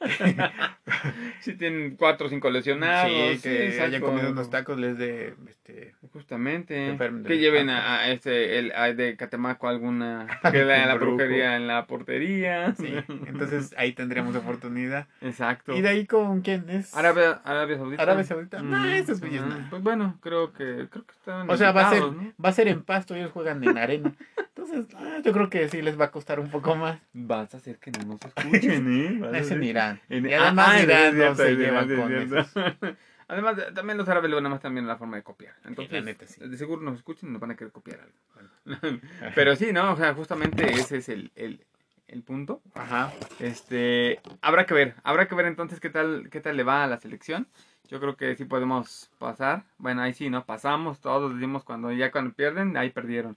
Sí 1.40 1.54
tienen 1.54 1.96
cuatro 1.96 2.26
o 2.26 2.30
cinco 2.30 2.50
lesionados. 2.50 3.10
sí, 3.36 3.40
que 3.42 3.80
hayan 3.80 4.00
comido 4.02 4.30
unos 4.32 4.50
tacos 4.50 4.78
les 4.78 4.98
de 4.98 5.34
este 5.48 5.94
Justamente. 6.12 6.92
Que 7.26 7.38
lleven 7.38 7.70
a, 7.70 8.00
a 8.00 8.10
este, 8.10 8.58
el, 8.58 8.72
a 8.72 8.92
de 8.92 9.16
Catemaco 9.16 9.68
alguna, 9.68 10.26
que 10.52 10.64
la, 10.64 10.86
la 10.86 10.94
brujería 10.94 11.56
en 11.56 11.66
la 11.66 11.86
portería. 11.86 12.74
sí, 12.74 12.94
entonces 13.26 13.74
ahí 13.76 13.92
tendríamos 13.92 14.34
oportunidad. 14.36 15.06
Exacto. 15.20 15.76
¿Y 15.76 15.80
de 15.82 15.88
ahí 15.88 16.06
con 16.06 16.40
quién 16.40 16.68
es? 16.70 16.94
Arabia, 16.96 17.40
Arabia 17.44 17.76
Saudita. 17.76 18.02
Arabia 18.02 18.24
Saudita. 18.24 18.62
Mm, 18.62 18.70
No, 18.70 18.84
esos 18.86 19.20
güeyes 19.20 19.42
ajá. 19.42 19.58
no. 19.58 19.70
Pues 19.70 19.82
bueno, 19.82 20.18
creo 20.20 20.52
que, 20.52 20.88
creo 20.90 21.04
que 21.06 21.12
estaban 21.12 21.48
O 21.50 21.56
sea, 21.56 21.72
va 21.72 21.88
a 21.88 21.90
ser 21.92 22.02
va 22.02 22.48
a 22.48 22.52
ser 22.52 22.68
en 22.68 22.82
pasto, 22.82 23.14
ellos 23.14 23.30
juegan 23.30 23.62
en 23.62 23.76
arena. 23.78 24.12
Entonces, 24.38 24.86
ah, 24.96 25.18
yo 25.24 25.32
creo 25.32 25.48
que 25.50 25.68
sí 25.68 25.82
les 25.82 25.98
va 26.00 26.06
a 26.06 26.10
costar 26.10 26.40
un 26.40 26.50
poco 26.50 26.74
más. 26.74 26.98
Vas 27.12 27.54
a 27.54 27.58
hacer 27.58 27.76
que 27.78 27.92
no 27.92 28.04
nos 28.04 28.20
escuchen, 28.22 28.92
¿eh? 28.92 29.18
Vas 29.20 29.34
Es 29.34 29.50
en 29.52 29.62
Irán. 29.62 30.00
En- 30.08 30.28
Y 30.28 30.32
además 30.34 30.68
ah, 30.70 30.77
No 30.86 31.34
se 31.34 31.54
lleva 31.56 31.80
con. 31.86 32.96
Además, 33.28 33.56
de- 33.56 33.72
también 33.72 33.98
los 33.98 34.08
árabes 34.08 34.30
luego 34.30 34.40
nada 34.40 34.54
más 34.54 34.62
también 34.62 34.86
la 34.86 34.96
forma 34.96 35.16
de 35.18 35.22
copiar. 35.22 35.54
Entonces, 35.64 35.92
la 35.92 36.00
neta, 36.00 36.26
sí. 36.26 36.40
de 36.48 36.56
seguro 36.56 36.80
nos 36.80 36.96
escuchan 36.96 37.28
y 37.28 37.32
nos 37.32 37.40
van 37.40 37.50
a 37.50 37.56
querer 37.56 37.72
copiar 37.72 38.00
algo. 38.00 38.16
Pero 39.34 39.54
sí, 39.54 39.72
¿no? 39.72 39.92
O 39.92 39.96
sea, 39.96 40.14
justamente 40.14 40.64
ese 40.72 40.96
es 40.96 41.10
el, 41.10 41.30
el, 41.36 41.62
el 42.06 42.22
punto. 42.22 42.62
Ajá. 42.74 43.12
Este, 43.38 44.20
habrá 44.40 44.64
que 44.64 44.72
ver, 44.72 44.94
habrá 45.04 45.28
que 45.28 45.34
ver 45.34 45.44
entonces 45.44 45.78
qué 45.78 45.90
tal, 45.90 46.30
qué 46.30 46.40
tal 46.40 46.56
le 46.56 46.62
va 46.62 46.84
a 46.84 46.86
la 46.86 46.98
selección. 46.98 47.46
Yo 47.90 48.00
creo 48.00 48.16
que 48.16 48.34
sí 48.34 48.44
podemos 48.46 49.10
pasar. 49.18 49.64
Bueno, 49.76 50.00
ahí 50.02 50.14
sí, 50.14 50.30
¿no? 50.30 50.44
Pasamos, 50.44 51.00
todos 51.00 51.34
decimos 51.34 51.64
cuando 51.64 51.92
ya 51.92 52.10
cuando 52.10 52.32
pierden, 52.34 52.76
ahí 52.78 52.90
perdieron. 52.90 53.36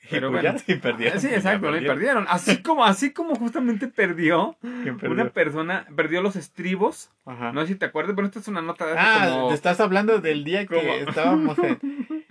Pero 0.10 0.28
Y 0.28 0.30
pues 0.30 0.42
bueno. 0.42 0.58
sí 0.58 0.74
perdieron. 0.76 1.20
Sí, 1.20 1.28
ya 1.28 1.36
exacto. 1.36 1.76
Y 1.76 1.86
perdieron. 1.86 2.24
Así 2.28 2.62
como, 2.62 2.84
así 2.84 3.12
como 3.12 3.34
justamente 3.34 3.88
perdió 3.88 4.56
una 5.02 5.28
persona, 5.30 5.86
perdió 5.94 6.22
los 6.22 6.34
estribos. 6.36 7.10
Ajá. 7.26 7.52
No 7.52 7.60
sé 7.62 7.68
si 7.68 7.74
te 7.74 7.84
acuerdas, 7.86 8.14
pero 8.16 8.26
esta 8.26 8.38
es 8.38 8.48
una 8.48 8.62
nota 8.62 8.86
de 8.86 8.94
Ah, 8.96 9.26
como... 9.30 9.48
te 9.48 9.54
estás 9.54 9.80
hablando 9.80 10.18
del 10.20 10.44
día 10.44 10.66
que 10.66 10.76
¿Cómo? 10.76 10.92
estábamos 11.10 11.58
en, 11.58 11.78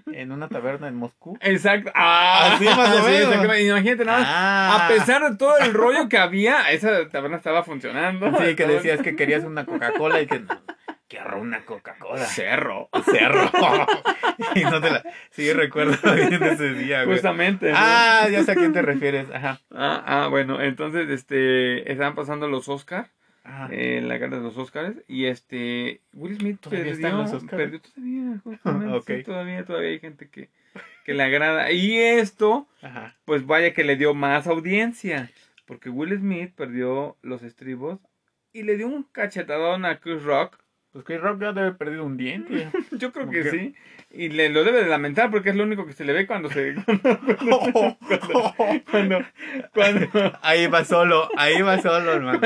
en 0.11 0.31
una 0.31 0.47
taberna 0.47 0.87
en 0.87 0.95
Moscú. 0.95 1.37
Exacto. 1.41 1.91
Ah, 1.93 2.53
Así 2.55 2.65
más 2.65 2.89
o 2.97 3.05
sí, 3.05 3.11
menos. 3.11 3.59
Imagínate 3.59 4.05
nada 4.05 4.19
más. 4.19 4.27
Ah. 4.27 4.85
A 4.85 4.87
pesar 4.87 5.29
de 5.29 5.37
todo 5.37 5.55
el 5.59 5.73
rollo 5.73 6.09
que 6.09 6.17
había, 6.17 6.71
esa 6.71 7.07
taberna 7.09 7.37
estaba 7.37 7.63
funcionando. 7.63 8.31
Sí, 8.39 8.55
que 8.55 8.65
decías 8.65 9.01
que 9.03 9.15
querías 9.15 9.43
una 9.43 9.65
Coca-Cola 9.65 10.19
y 10.21 10.25
que... 10.27 10.43
Quiero 11.07 11.39
una 11.39 11.63
Coca-Cola. 11.63 12.25
Cerro. 12.25 12.89
Cerro. 13.05 13.49
y 14.55 14.63
no 14.63 14.81
te 14.81 14.91
la... 14.91 15.03
Sí, 15.31 15.53
recuerdo 15.53 15.95
bien 16.15 16.43
ese 16.43 16.73
día, 16.73 17.03
güey. 17.05 17.15
Justamente. 17.15 17.71
¿no? 17.71 17.77
Ah, 17.79 18.27
ya 18.29 18.43
sé 18.43 18.51
a 18.51 18.55
quién 18.55 18.73
te 18.73 18.81
refieres. 18.81 19.27
Ajá. 19.33 19.61
Ah, 19.71 20.03
ah, 20.05 20.27
bueno, 20.27 20.61
entonces, 20.61 21.09
este, 21.09 21.89
estaban 21.89 22.13
pasando 22.13 22.49
los 22.49 22.67
Oscar, 22.67 23.07
Ajá. 23.45 23.69
eh, 23.71 24.01
la 24.01 24.17
gala 24.17 24.35
de 24.37 24.43
los 24.43 24.57
Oscars, 24.57 24.97
y 25.07 25.27
este, 25.27 26.01
Will 26.11 26.37
Smith 26.37 26.59
¿Todavía 26.59 26.91
perdió, 26.91 27.09
los 27.11 27.31
Oscars? 27.31 27.61
perdió 27.61 27.79
todavía, 27.81 28.39
justamente, 28.43 28.93
Ok. 28.97 29.05
sí, 29.07 29.23
todavía, 29.23 29.65
todavía 29.65 29.89
hay 29.91 29.99
gente 29.99 30.29
que, 30.29 30.49
que 31.05 31.13
le 31.13 31.23
agrada, 31.23 31.71
y 31.71 31.97
esto, 31.97 32.67
Ajá. 32.81 33.15
pues 33.23 33.45
vaya 33.45 33.73
que 33.73 33.85
le 33.85 33.95
dio 33.95 34.13
más 34.13 34.45
audiencia, 34.47 35.31
porque 35.65 35.89
Will 35.89 36.17
Smith 36.17 36.53
perdió 36.53 37.15
los 37.21 37.43
estribos, 37.43 37.99
y 38.51 38.63
le 38.63 38.75
dio 38.75 38.87
un 38.87 39.03
cachetadón 39.03 39.85
a 39.85 39.99
Chris 40.01 40.23
Rock, 40.23 40.57
Pues 40.93 41.05
Chris 41.05 41.19
Rock 41.21 41.41
ya 41.41 41.47
debe 41.47 41.61
haber 41.67 41.77
perdido 41.77 42.05
un 42.05 42.17
diente. 42.17 42.69
Yo 42.91 43.11
creo 43.11 43.29
que 43.29 43.43
que- 43.43 43.51
sí. 43.51 43.75
Y 44.09 44.29
le 44.29 44.47
lo 44.49 44.63
debe 44.63 44.83
de 44.83 44.89
lamentar 44.89 45.29
porque 45.29 45.49
es 45.49 45.55
lo 45.57 45.63
único 45.63 45.85
que 45.85 45.91
se 45.93 46.05
le 46.05 46.13
ve 46.13 46.25
cuando 46.25 46.49
se. 46.49 46.75
Cuando. 48.89 49.23
Cuando. 49.73 50.07
Ahí 50.41 50.67
va 50.67 50.85
solo, 50.85 51.29
ahí 51.37 51.61
va 51.61 51.79
solo, 51.81 52.13
hermano. 52.13 52.39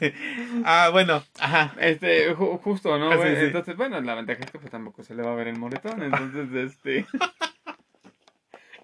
Sí. 0.00 0.12
Ah, 0.64 0.88
bueno, 0.92 1.22
ajá. 1.38 1.72
Este, 1.78 2.34
ju- 2.34 2.58
justo, 2.60 2.98
¿no? 2.98 3.10
Ah, 3.10 3.14
sí, 3.14 3.18
güey? 3.18 3.36
sí. 3.36 3.44
Entonces, 3.44 3.76
bueno, 3.76 4.00
la 4.00 4.14
ventaja 4.16 4.40
es 4.40 4.50
que 4.50 4.58
pues 4.58 4.70
tampoco 4.70 5.02
se 5.04 5.14
le 5.14 5.22
va 5.22 5.32
a 5.32 5.36
ver 5.36 5.48
el 5.48 5.56
moretón. 5.58 6.02
Entonces, 6.02 6.52
este. 6.52 7.06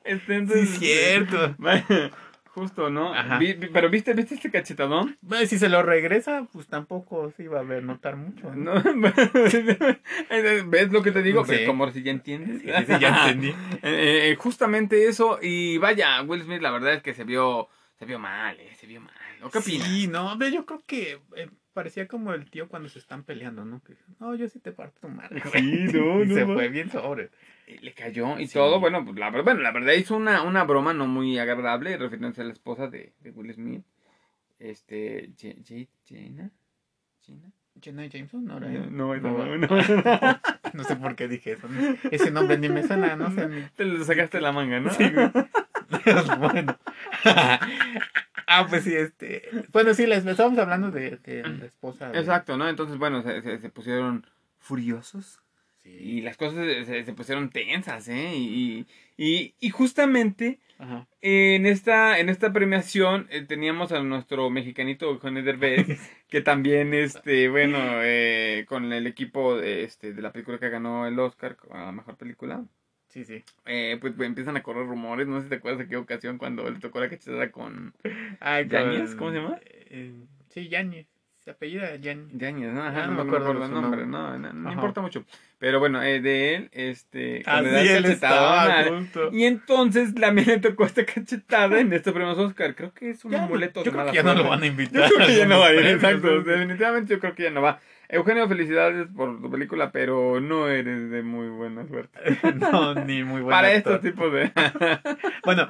Este, 0.04 0.26
Sí, 0.26 0.32
entonces. 0.34 0.70
es 0.70 0.78
cierto. 0.78 1.56
Justo, 2.54 2.88
¿no? 2.88 3.12
Ajá. 3.12 3.38
Vi- 3.38 3.54
vi- 3.54 3.66
pero 3.72 3.90
viste, 3.90 4.12
viste 4.14 4.36
este 4.36 4.48
cachetadón. 4.50 5.16
Bueno, 5.22 5.44
si 5.46 5.58
se 5.58 5.68
lo 5.68 5.82
regresa, 5.82 6.46
pues 6.52 6.68
tampoco 6.68 7.32
se 7.32 7.42
iba 7.42 7.58
a 7.58 7.64
ver 7.64 7.82
notar 7.82 8.14
mucho. 8.16 8.54
¿no? 8.54 8.74
¿No? 8.74 9.12
¿Ves 10.66 10.92
lo 10.92 11.02
que 11.02 11.10
te 11.10 11.22
digo? 11.22 11.44
Sí. 11.44 11.64
Como 11.66 11.90
si 11.90 12.02
ya 12.02 12.12
entiendes. 12.12 12.62
Sí, 12.62 12.68
sí, 12.86 12.92
ya 13.00 13.28
entendí. 13.28 13.48
Eh, 13.82 14.30
eh, 14.30 14.36
justamente 14.36 15.08
eso. 15.08 15.38
Y 15.42 15.78
vaya, 15.78 16.22
Will 16.22 16.42
Smith, 16.42 16.62
la 16.62 16.70
verdad 16.70 16.94
es 16.94 17.02
que 17.02 17.12
se 17.14 17.24
vio. 17.24 17.68
Se 17.98 18.06
vio 18.06 18.18
mal, 18.18 18.58
eh, 18.60 18.72
se 18.76 18.86
vio 18.86 19.00
mal. 19.00 19.12
¿O 19.42 19.50
qué 19.50 19.58
opinas? 19.58 19.86
Sí, 19.88 20.06
no, 20.08 20.36
yo 20.48 20.64
creo 20.66 20.82
que 20.86 21.20
eh, 21.36 21.48
parecía 21.72 22.08
como 22.08 22.32
el 22.34 22.50
tío 22.50 22.68
cuando 22.68 22.88
se 22.88 22.98
están 22.98 23.22
peleando, 23.24 23.64
¿no? 23.64 23.82
Que, 23.82 23.94
no, 24.20 24.34
yo 24.34 24.48
sí 24.48 24.58
te 24.58 24.72
parto 24.72 25.00
tu 25.00 25.08
madre. 25.08 25.40
güey". 25.44 25.62
Sí, 25.88 25.92
no, 25.98 26.22
y 26.24 26.26
no, 26.26 26.34
se 26.34 26.46
no. 26.46 26.54
fue 26.54 26.68
bien 26.68 26.90
sobre. 26.90 27.30
Y 27.66 27.78
le 27.78 27.94
cayó 27.94 28.38
y 28.38 28.46
Sí. 28.46 28.54
todo. 28.54 28.78
Bueno, 28.80 29.04
pues 29.04 29.16
la, 29.18 29.30
bueno, 29.30 29.60
la 29.60 29.72
verdad 29.72 29.92
hizo 29.94 30.16
una, 30.16 30.42
una 30.42 30.64
broma 30.64 30.92
no 30.92 31.06
muy 31.06 31.38
agradable 31.38 31.96
refiriéndose 31.96 32.42
a 32.42 32.44
la 32.44 32.52
esposa 32.52 32.88
de, 32.88 33.12
de 33.20 33.30
Will 33.30 33.54
Smith. 33.54 33.84
Este. 34.58 35.30
Je- 35.36 35.88
Jenna. 36.04 36.50
¿Jenna? 37.22 37.50
Jenna 37.80 38.06
Jameson, 38.06 38.44
no, 38.44 38.60
No, 38.60 38.68
no, 38.68 39.16
No, 39.16 39.16
no, 39.16 39.56
no. 39.56 39.68
no 40.74 40.84
sé 40.84 40.96
por 40.96 41.16
qué 41.16 41.26
dije 41.26 41.52
eso. 41.52 41.68
¿no? 41.68 41.96
Ese 42.10 42.30
nombre 42.30 42.56
ni 42.58 42.68
me 42.68 42.82
suena, 42.86 43.16
no 43.16 43.30
sé. 43.32 43.48
ni- 43.48 43.62
Te 43.76 43.84
lo 43.84 44.04
sacaste 44.04 44.36
de 44.38 44.42
la 44.42 44.52
manga, 44.52 44.78
¿no? 44.80 44.90
Sí, 44.90 45.04
güey. 45.10 45.30
bueno. 46.38 46.78
ah, 48.46 48.66
pues 48.68 48.84
sí, 48.84 48.94
este. 48.94 49.42
Bueno, 49.72 49.94
sí, 49.94 50.06
les 50.06 50.24
estábamos 50.24 50.58
hablando 50.58 50.90
de, 50.90 51.16
de 51.16 51.42
la 51.48 51.64
esposa. 51.66 52.10
de- 52.10 52.18
Exacto, 52.20 52.56
¿no? 52.56 52.68
Entonces, 52.68 52.96
bueno, 52.98 53.22
se, 53.22 53.42
se- 53.42 53.58
se 53.58 53.68
pusieron 53.70 54.26
furiosos 54.58 55.40
Sí. 55.84 55.90
y 55.90 56.20
las 56.22 56.36
cosas 56.38 56.66
se, 56.86 57.12
pusieron 57.12 57.50
tensas, 57.50 58.08
¿eh? 58.08 58.32
Y, 58.36 58.86
y, 59.18 59.54
y 59.60 59.70
justamente 59.70 60.58
Ajá. 60.78 61.06
en 61.20 61.66
esta, 61.66 62.18
en 62.18 62.28
esta 62.30 62.52
premiación 62.52 63.26
eh, 63.30 63.42
teníamos 63.42 63.92
a 63.92 64.02
nuestro 64.02 64.48
mexicanito 64.50 65.10
Eugenio 65.10 65.42
Derbez, 65.42 65.86
que 66.28 66.40
también, 66.40 66.94
este, 66.94 67.48
bueno, 67.50 67.78
eh, 68.02 68.64
con 68.68 68.92
el 68.92 69.06
equipo 69.06 69.56
de, 69.56 69.84
este, 69.84 70.14
de 70.14 70.22
la 70.22 70.32
película 70.32 70.58
que 70.58 70.70
ganó 70.70 71.06
el 71.06 71.18
Oscar 71.18 71.56
a 71.70 71.84
la 71.84 71.92
mejor 71.92 72.16
película, 72.16 72.64
Sí, 73.08 73.24
sí. 73.24 73.44
eh, 73.66 73.96
pues, 74.00 74.14
pues, 74.16 74.26
empiezan 74.26 74.56
a 74.56 74.62
correr 74.62 74.86
rumores, 74.86 75.28
no 75.28 75.36
sé 75.38 75.44
si 75.44 75.48
te 75.50 75.54
acuerdas 75.56 75.80
de 75.80 75.88
qué 75.88 75.96
ocasión 75.96 76.38
cuando 76.38 76.68
le 76.68 76.80
tocó 76.80 76.98
la 77.00 77.08
cachetada 77.08 77.50
con 77.52 77.94
con- 78.00 79.16
¿Cómo 79.16 79.30
se 79.30 79.36
llama? 79.36 79.60
eh, 79.62 80.12
sí, 80.48 80.68
Yáñez. 80.68 81.13
Se 81.44 81.50
apellida 81.50 81.94
Yáñez. 81.96 82.28
Yañez, 82.32 82.72
¿no? 82.72 82.82
Ajá, 82.82 83.06
no, 83.06 83.12
no 83.12 83.24
me 83.24 83.28
acuerdo, 83.28 83.52
el 83.52 83.58
nombre, 83.70 83.80
nombre. 83.80 84.06
no, 84.06 84.38
no, 84.38 84.52
no 84.54 84.72
importa 84.72 85.02
mucho. 85.02 85.24
Pero 85.58 85.78
bueno, 85.78 86.02
eh, 86.02 86.20
de 86.22 86.54
él, 86.54 86.70
este, 86.72 87.40
Ah, 87.44 87.60
cuando 87.60 87.68
sí, 87.68 87.74
le 87.74 87.84
da 87.90 87.96
él 87.98 88.04
estaba. 88.06 89.30
Y 89.30 89.44
entonces 89.44 90.14
también 90.14 90.46
le 90.48 90.58
tocó 90.60 90.86
esta 90.86 91.04
cachetada 91.04 91.78
en 91.80 91.92
este 91.92 92.12
premio 92.12 92.32
Oscar. 92.32 92.74
Creo 92.74 92.94
que 92.94 93.10
es 93.10 93.24
un 93.26 93.32
Ya 93.32 93.44
amuleto 93.44 93.84
yo 93.84 93.92
creo 93.92 94.06
que 94.06 94.14
ya 94.14 94.22
no 94.22 94.34
lo 94.34 94.48
van 94.48 94.60
a 94.62 94.66
Yo 94.66 94.72
invitar. 94.72 95.10
creo 95.10 95.26
que 95.26 95.36
ya 95.36 95.46
no 95.46 95.60
va 95.60 95.66
a 95.66 95.74
ir, 95.74 95.86
exacto. 95.86 96.20
premios. 96.22 96.44
Definitivamente 96.46 97.14
yo 97.14 97.20
creo 97.20 97.34
que 97.34 97.42
ya 97.42 97.50
no 97.50 97.60
va. 97.60 97.78
Eugenio, 98.08 98.48
felicidades 98.48 99.08
por 99.14 99.40
tu 99.40 99.50
película, 99.50 99.90
pero 99.90 100.40
no 100.40 100.68
eres 100.68 101.10
de 101.10 101.22
muy 101.22 101.48
buena 101.48 101.86
suerte. 101.86 102.18
No, 102.54 102.94
ni 102.94 103.22
muy 103.22 103.42
bueno. 103.42 103.50
Para 103.56 103.72
estos 103.72 104.00
tipos 104.00 104.32
de... 104.32 104.50
Bueno, 105.44 105.68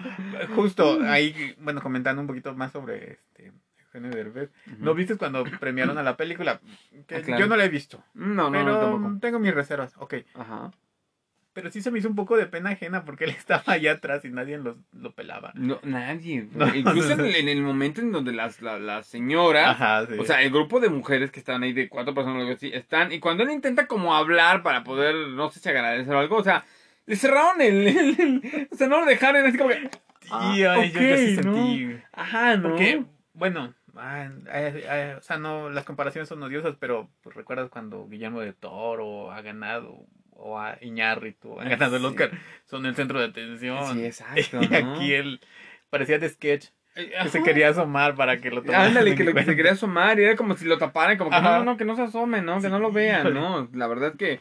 justo 0.54 1.00
ahí, 1.04 1.54
bueno, 1.58 1.80
comentando 1.80 2.20
un 2.20 2.28
poquito 2.28 2.54
más 2.54 2.70
sobre 2.72 3.12
este 3.12 3.52
Eugenio 3.94 4.10
Derbez. 4.16 4.50
¿No 4.78 4.94
viste 4.94 5.16
cuando 5.16 5.44
premiaron 5.60 5.98
a 5.98 6.02
la 6.02 6.16
película? 6.16 6.60
Que 7.06 7.16
Ah, 7.16 7.22
claro. 7.22 7.40
Yo 7.40 7.46
no 7.48 7.56
la 7.56 7.64
he 7.64 7.68
visto. 7.68 8.02
No, 8.14 8.50
no, 8.50 8.52
pero 8.52 8.64
no, 8.64 8.80
tampoco. 8.80 9.18
tengo 9.20 9.38
mis 9.38 9.54
reservas. 9.54 9.94
Ok. 9.98 10.14
Ajá. 10.34 10.70
Pero 11.52 11.70
sí 11.70 11.80
se 11.80 11.92
me 11.92 12.00
hizo 12.00 12.08
un 12.08 12.16
poco 12.16 12.36
de 12.36 12.46
pena 12.46 12.70
ajena 12.70 13.04
porque 13.04 13.24
él 13.26 13.30
estaba 13.30 13.62
allá 13.66 13.92
atrás 13.92 14.24
y 14.24 14.28
nadie 14.30 14.58
lo, 14.58 14.76
lo 14.92 15.12
pelaba. 15.14 15.52
No, 15.54 15.78
nadie. 15.84 16.48
No. 16.54 16.74
Incluso 16.74 17.12
en 17.12 17.20
el, 17.20 17.34
en 17.36 17.48
el 17.48 17.62
momento 17.62 18.00
en 18.00 18.10
donde 18.10 18.32
las, 18.32 18.60
la- 18.60 18.80
las 18.80 19.06
señoras... 19.06 19.68
Ajá, 19.68 20.06
sí. 20.06 20.14
O 20.18 20.24
sea, 20.24 20.42
el 20.42 20.50
grupo 20.50 20.80
de 20.80 20.88
mujeres 20.88 21.30
que 21.30 21.38
estaban 21.38 21.62
ahí, 21.62 21.72
de 21.72 21.88
cuatro 21.88 22.12
personas 22.12 22.38
o 22.38 22.40
algo 22.42 22.54
así, 22.54 22.70
están, 22.74 23.12
y 23.12 23.20
cuando 23.20 23.44
él 23.44 23.50
intenta 23.52 23.86
como 23.86 24.14
hablar 24.16 24.62
para 24.64 24.82
poder, 24.82 25.14
no 25.28 25.48
sé 25.50 25.60
si 25.60 25.68
agradecer 25.68 26.12
o 26.12 26.18
algo, 26.18 26.36
o 26.38 26.42
sea, 26.44 26.64
le 27.06 27.14
cerraron 27.14 27.60
el, 27.60 27.86
el- 27.86 28.20
el- 28.20 28.68
o 28.72 28.74
sea, 28.76 28.88
no 28.88 28.98
lo 29.00 29.06
dejaron 29.06 29.46
así 29.46 29.56
como 29.56 29.70
que, 29.70 29.88
ah, 30.32 30.50
ay, 30.52 30.90
yo, 30.90 31.00
yo 31.00 31.16
sí 31.16 31.36
ok, 31.38 31.44
¿no? 31.44 31.54
sentí. 31.54 31.96
ajá, 32.12 32.56
¿no? 32.56 32.70
Porque, 32.70 33.04
bueno, 33.34 33.74
ay, 33.96 34.28
ay, 34.50 34.82
ay, 34.88 35.10
o 35.12 35.22
sea, 35.22 35.38
no, 35.38 35.70
las 35.70 35.84
comparaciones 35.84 36.28
son 36.28 36.42
odiosas, 36.42 36.76
pero 36.78 37.08
pues 37.22 37.34
recuerdas 37.36 37.68
cuando 37.70 38.06
Guillermo 38.08 38.40
de 38.40 38.52
Toro 38.52 39.30
ha 39.32 39.40
ganado, 39.42 39.98
o 40.32 40.58
a 40.58 40.76
Iñárritu 40.80 41.60
han 41.60 41.66
Ah, 41.66 41.70
ganado 41.70 41.96
el. 41.96 42.04
Oscar, 42.04 42.30
son 42.66 42.86
el 42.86 42.94
centro 42.94 43.18
de 43.20 43.26
atención. 43.26 43.94
Sí, 43.94 44.04
exacto, 44.06 44.62
Y 44.62 44.68
¿no? 44.68 44.94
aquí 44.94 45.12
él 45.14 45.40
parecía 45.90 46.18
de 46.18 46.28
sketch, 46.28 46.66
Eh, 46.96 47.12
que 47.22 47.28
se 47.28 47.42
quería 47.42 47.68
asomar 47.70 48.14
para 48.14 48.40
que 48.40 48.50
lo 48.50 48.62
tomaran 48.62 48.88
Ándale, 48.88 49.14
que, 49.14 49.24
lo, 49.24 49.34
que 49.34 49.44
se 49.44 49.56
quería 49.56 49.72
asomar 49.72 50.18
y 50.20 50.24
era 50.24 50.36
como 50.36 50.56
si 50.56 50.64
lo 50.64 50.78
taparan, 50.78 51.16
como 51.18 51.30
que 51.30 51.36
Ajá. 51.36 51.58
no, 51.58 51.64
no, 51.64 51.76
que 51.76 51.84
no 51.84 51.96
se 51.96 52.02
asomen, 52.02 52.44
¿no? 52.44 52.60
Que 52.60 52.68
no 52.68 52.78
lo 52.78 52.92
vean. 52.92 53.32
¿no? 53.34 53.68
La 53.72 53.86
verdad 53.86 54.10
es 54.10 54.16
que 54.16 54.32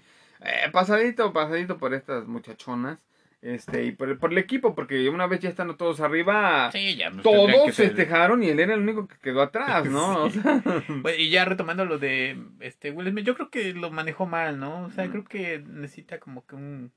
eh, 0.41 0.69
pasadito, 0.71 1.31
pasadito 1.33 1.77
por 1.77 1.93
estas 1.93 2.27
muchachonas, 2.27 2.99
este, 3.43 3.83
y 3.85 3.91
por, 3.91 4.17
por 4.19 4.31
el 4.31 4.37
equipo, 4.37 4.73
porque 4.73 5.09
una 5.09 5.27
vez 5.27 5.41
ya 5.41 5.49
estando 5.49 5.75
todos 5.75 5.99
arriba, 5.99 6.71
Sí, 6.71 6.95
ya, 6.95 7.11
pues, 7.11 7.23
todos 7.23 7.75
festejaron 7.75 8.41
y 8.41 8.49
él 8.49 8.59
era 8.59 8.73
el 8.73 8.79
único 8.81 9.07
que 9.07 9.17
quedó 9.17 9.41
atrás, 9.41 9.85
¿no? 9.85 10.23
O 10.23 10.29
Sí. 10.29 10.39
sea, 10.41 10.61
Bueno, 11.03 11.17
y 11.17 11.29
ya 11.29 11.43
retomando 11.45 11.83
lo 11.85 11.99
de 11.99 12.41
este 12.61 12.91
Will 12.91 13.09
Smith, 13.11 13.25
yo 13.25 13.35
creo 13.35 13.49
que 13.49 13.73
lo 13.73 13.91
manejó 13.91 14.25
mal, 14.25 14.59
¿no? 14.59 14.85
O 14.85 14.89
sea, 14.91 15.05
Mm. 15.07 15.11
creo 15.11 15.23
que 15.25 15.59
necesita 15.59 16.19
como 16.19 16.45
que 16.45 16.55
un 16.55 16.91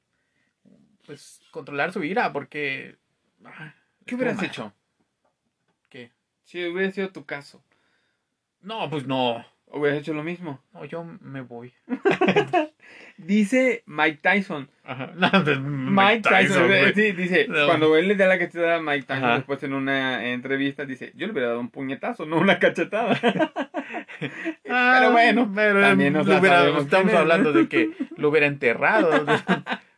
pues 1.05 1.41
controlar 1.53 1.93
su 1.93 2.03
ira 2.03 2.33
porque 2.33 2.97
ah, 3.45 3.75
¿Qué 4.05 4.15
hubieras 4.17 4.37
mal. 4.37 4.47
hecho? 4.47 4.73
¿Qué? 5.89 6.11
Si 6.45 6.65
hubiera 6.67 6.91
sido 6.93 7.11
tu 7.11 7.25
caso, 7.25 7.63
No, 8.61 8.89
pues 8.91 9.07
no. 9.07 9.45
Hubieras 9.73 10.01
hecho 10.01 10.15
lo 10.15 10.23
mismo. 10.23 10.61
No, 10.73 10.85
yo 10.85 11.05
me 11.21 11.41
voy. 11.43 11.73
Dice 13.19 13.83
Mike 13.87 14.19
Tyson. 14.23 14.69
Ajá. 14.85 15.11
No, 15.17 15.31
pues, 15.45 15.59
Mike 15.61 16.23
Tyson, 16.29 16.71
sí, 16.95 17.13
dice, 17.13 17.47
No. 17.49 17.67
cuando 17.67 17.97
él 17.97 18.09
le 18.09 18.15
da 18.15 18.27
la 18.27 18.39
cachetada 18.39 18.77
a 18.77 18.81
Mike 18.83 19.07
Tyson 19.07 19.25
Ajá. 19.25 19.37
después 19.37 19.63
en 19.63 19.73
una 19.73 20.27
entrevista, 20.29 20.85
dice, 20.85 21.13
yo 21.15 21.27
le 21.27 21.33
hubiera 21.33 21.49
dado 21.49 21.61
un 21.61 21.71
puñetazo, 21.71 22.27
no 22.27 22.39
una 22.39 22.59
cachetada. 22.59 23.19
Ah, 24.69 24.97
pero 24.99 25.13
bueno, 25.13 25.53
pero 25.55 25.81
también 25.81 26.13
nos 26.15 26.27
lo 26.27 26.39
hubiera- 26.39 26.67
estamos 26.79 27.13
hablando 27.15 27.53
de 27.53 27.69
que 27.69 27.91
lo 28.17 28.31
hubiera 28.31 28.47
enterrado. 28.47 29.25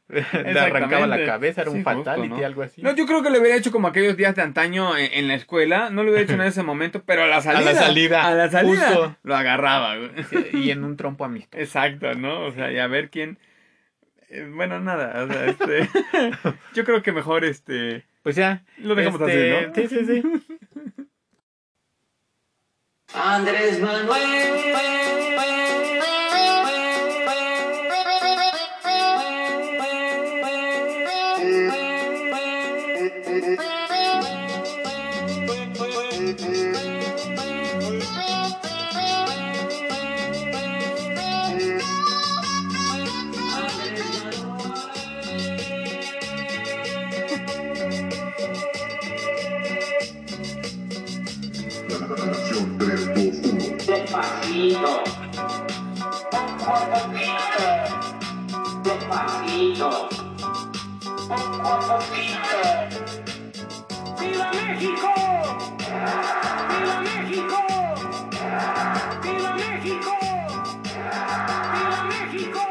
Le 0.09 0.59
arrancaba 0.59 1.07
la 1.07 1.25
cabeza, 1.25 1.61
era 1.62 1.71
un 1.71 1.79
Sí, 1.79 1.85
justo, 1.85 2.05
fatality, 2.05 2.29
¿no? 2.41 2.47
algo 2.47 2.62
así. 2.62 2.81
No, 2.83 2.95
yo 2.95 3.05
creo 3.07 3.23
que 3.23 3.31
le 3.31 3.38
hubiera 3.38 3.57
hecho 3.57 3.71
como 3.71 3.88
aquellos 3.88 4.17
días 4.17 4.35
de 4.35 4.43
antaño 4.43 4.97
en, 4.97 5.12
en 5.12 5.29
la 5.29 5.35
escuela, 5.35 5.91
no 5.91 6.03
lo 6.03 6.11
hubiera 6.11 6.25
hecho 6.25 6.35
en 6.35 6.41
ese 6.49 6.62
momento, 6.62 7.03
pero 7.05 7.23
a 7.25 7.27
la 7.27 7.41
salida. 7.43 7.75
salida, 7.75 8.27
A 8.27 8.35
la 8.35 8.50
salida. 8.50 8.87
justo. 8.88 9.17
Lo 9.23 9.37
agarraba, 9.37 9.97
y 10.53 10.71
en 10.71 10.85
un 10.85 10.97
trompo 10.97 11.25
amistoso. 11.25 11.61
Exacto, 11.62 12.15
¿no? 12.15 12.47
O 12.47 12.53
sea, 12.53 12.73
y 12.73 12.79
a 12.79 12.87
ver 12.87 13.11
quién. 13.11 13.38
eh, 14.31 14.50
bueno, 14.55 14.81
nada, 14.81 15.25
o 15.25 15.29
sea, 15.33 15.47
este. 15.47 15.88
yo 16.75 16.85
creo 16.85 17.03
que 17.03 17.12
mejor 17.12 17.45
este. 17.45 18.05
Pues 18.23 18.37
ya. 18.37 18.62
Lo 18.79 18.95
dejamos 18.95 19.21
este, 19.21 19.57
así, 19.57 19.67
¿no? 19.67 19.75
Sí, 19.75 19.88
sí, 19.88 20.05
sí. 20.07 20.23
Andrés 23.15 23.81
La 23.81 24.03
despacito. 59.09 60.09
Poco 61.29 61.69
a 61.69 61.81
poquito. 61.81 62.61
¡Viva 64.21 64.50
México! 64.53 65.12
¡Viva 66.69 67.00
México! 67.00 67.59
¡Viva 69.23 69.55
México! 69.55 70.15
¡Viva 71.75 72.05
México! 72.05 72.62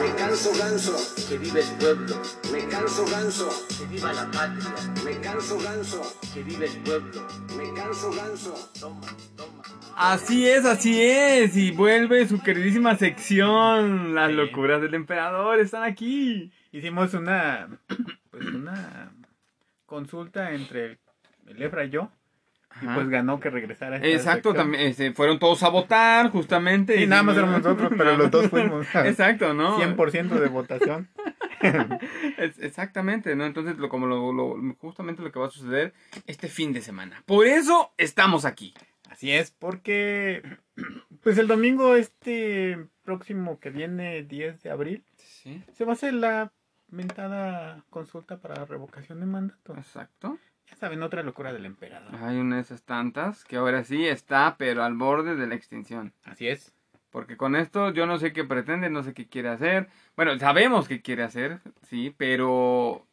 Me 0.00 0.14
canso 0.14 0.50
ganso. 0.58 0.96
Que 1.28 1.38
vive 1.38 1.60
el 1.60 1.76
pueblo. 1.76 2.22
Me 2.52 2.66
canso 2.68 3.04
ganso. 3.06 3.48
Que 3.78 3.86
viva 3.86 4.12
la 4.12 4.30
patria. 4.30 4.74
Me 5.04 5.20
canso 5.20 5.58
ganso. 5.60 6.02
Que 6.34 6.42
vive 6.42 6.66
el 6.66 6.82
pueblo. 6.82 7.26
Me 7.56 7.72
canso 7.74 8.10
ganso. 8.12 8.54
Toma, 8.80 9.06
toma. 9.36 9.57
Así 10.00 10.48
es, 10.48 10.64
así 10.64 11.02
es. 11.02 11.56
Y 11.56 11.72
vuelve 11.72 12.26
su 12.28 12.40
queridísima 12.40 12.96
sección. 12.96 14.14
Las 14.14 14.28
Sí. 14.30 14.34
locuras 14.36 14.80
del 14.80 14.94
emperador 14.94 15.58
están 15.58 15.82
aquí. 15.82 16.52
Hicimos 16.70 17.14
una, 17.14 17.68
pues 18.30 18.46
una 18.46 19.10
consulta 19.86 20.52
entre 20.52 20.84
el, 20.84 20.98
el 21.48 21.62
Efra 21.62 21.84
y 21.84 21.90
yo. 21.90 22.10
Y 22.80 22.86
pues 22.86 23.08
ganó 23.08 23.40
que 23.40 23.50
regresara. 23.50 23.96
esta 23.96 24.08
Exacto, 24.08 24.54
también 24.54 24.86
este, 24.86 25.12
fueron 25.12 25.40
todos 25.40 25.64
a 25.64 25.68
votar, 25.68 26.30
justamente. 26.30 26.96
Sí, 26.96 27.02
y 27.04 27.06
nada 27.08 27.24
más 27.24 27.36
éramos 27.36 27.60
nosotros, 27.62 27.90
pero 27.98 28.16
los 28.16 28.30
dos 28.30 28.46
fuimos. 28.48 28.86
Exacto, 28.94 29.52
¿no? 29.52 29.78
100% 29.80 30.28
de 30.38 30.48
votación. 30.48 31.08
Es- 32.38 32.58
exactamente, 32.60 33.34
¿no? 33.34 33.44
Entonces, 33.44 33.78
lo, 33.78 33.88
como 33.88 34.06
lo, 34.06 34.32
lo- 34.32 34.74
justamente 34.78 35.22
lo 35.22 35.32
que 35.32 35.40
va 35.40 35.46
a 35.48 35.50
suceder 35.50 35.92
este 36.28 36.46
fin 36.46 36.72
de 36.72 36.80
semana. 36.82 37.20
Por 37.26 37.46
eso 37.48 37.90
estamos 37.96 38.44
aquí. 38.44 38.74
Así 39.18 39.32
es, 39.32 39.50
porque 39.50 40.44
pues 41.24 41.38
el 41.38 41.48
domingo 41.48 41.96
este 41.96 42.86
próximo 43.02 43.58
que 43.58 43.70
viene, 43.70 44.22
10 44.22 44.62
de 44.62 44.70
abril, 44.70 45.04
Sí, 45.16 45.60
se 45.72 45.84
va 45.84 45.90
a 45.90 45.94
hacer 45.94 46.14
la 46.14 46.52
mentada 46.88 47.82
consulta 47.90 48.36
para 48.36 48.64
revocación 48.64 49.18
de 49.18 49.26
mandato. 49.26 49.74
exacto. 49.76 50.38
Ya 50.70 50.76
saben, 50.76 51.02
otra 51.02 51.24
locura 51.24 51.52
del 51.52 51.66
emperador. 51.66 52.14
Hay 52.14 52.36
una 52.36 52.56
de 52.56 52.62
esas 52.62 52.84
tantas 52.84 53.44
que 53.44 53.56
ahora 53.56 53.82
sí 53.82 54.06
está, 54.06 54.54
pero 54.56 54.84
al 54.84 54.94
borde 54.94 55.34
de 55.34 55.48
la 55.48 55.56
extinción. 55.56 56.12
Así 56.22 56.46
es. 56.46 56.72
Porque 57.10 57.36
con 57.36 57.56
esto 57.56 57.90
yo 57.92 58.06
no 58.06 58.18
sé 58.18 58.32
qué 58.32 58.44
pretende, 58.44 58.88
no 58.88 59.02
sé 59.02 59.14
qué 59.14 59.26
quiere 59.26 59.48
hacer. 59.48 59.88
Bueno, 60.14 60.38
sabemos 60.38 60.86
qué 60.86 61.02
quiere 61.02 61.24
hacer, 61.24 61.58
sí, 61.88 62.14
pero 62.16 63.04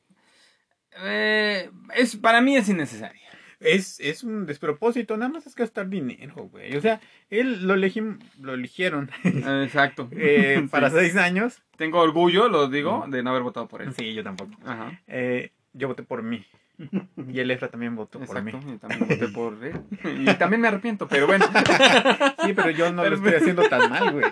eh, 1.03 1.71
es 1.95 2.15
para 2.15 2.41
mí 2.41 2.55
es 2.57 2.69
innecesario. 2.69 3.24
Es, 3.59 3.99
es 3.99 4.23
un 4.23 4.45
despropósito, 4.45 5.15
nada 5.17 5.31
más 5.31 5.47
es 5.47 5.55
gastar 5.55 5.87
dinero, 5.89 6.49
güey. 6.51 6.75
O 6.75 6.81
sea, 6.81 6.99
él 7.29 7.65
lo, 7.67 7.75
elegim- 7.75 8.19
lo 8.41 8.53
eligieron 8.53 9.09
Exacto. 9.23 10.09
eh, 10.15 10.67
para 10.69 10.89
seis 10.89 11.15
años. 11.15 11.61
Tengo 11.77 11.99
orgullo, 11.99 12.49
lo 12.49 12.67
digo, 12.67 13.05
de 13.09 13.23
no 13.23 13.29
haber 13.31 13.43
votado 13.43 13.67
por 13.67 13.81
él. 13.81 13.93
Sí, 13.93 14.13
yo 14.13 14.23
tampoco. 14.23 14.51
Ajá. 14.65 14.99
Eh, 15.07 15.51
yo 15.73 15.87
voté 15.87 16.03
por 16.03 16.23
mí. 16.23 16.45
Y 17.33 17.39
el 17.39 17.49
Efra 17.51 17.69
también 17.69 17.95
votó 17.95 18.19
por 18.19 18.41
mí. 18.43 18.51
También 18.51 18.99
voté 19.07 19.27
por 19.29 19.57
él. 19.63 19.81
Y 20.21 20.33
también 20.35 20.61
me 20.61 20.67
arrepiento, 20.67 21.07
pero 21.07 21.25
bueno. 21.27 21.45
Sí, 22.45 22.53
pero 22.53 22.69
yo 22.71 22.91
no 22.91 23.03
lo 23.05 23.15
estoy 23.15 23.33
haciendo 23.33 23.63
tan 23.69 23.89
mal, 23.89 24.11
güey. 24.11 24.25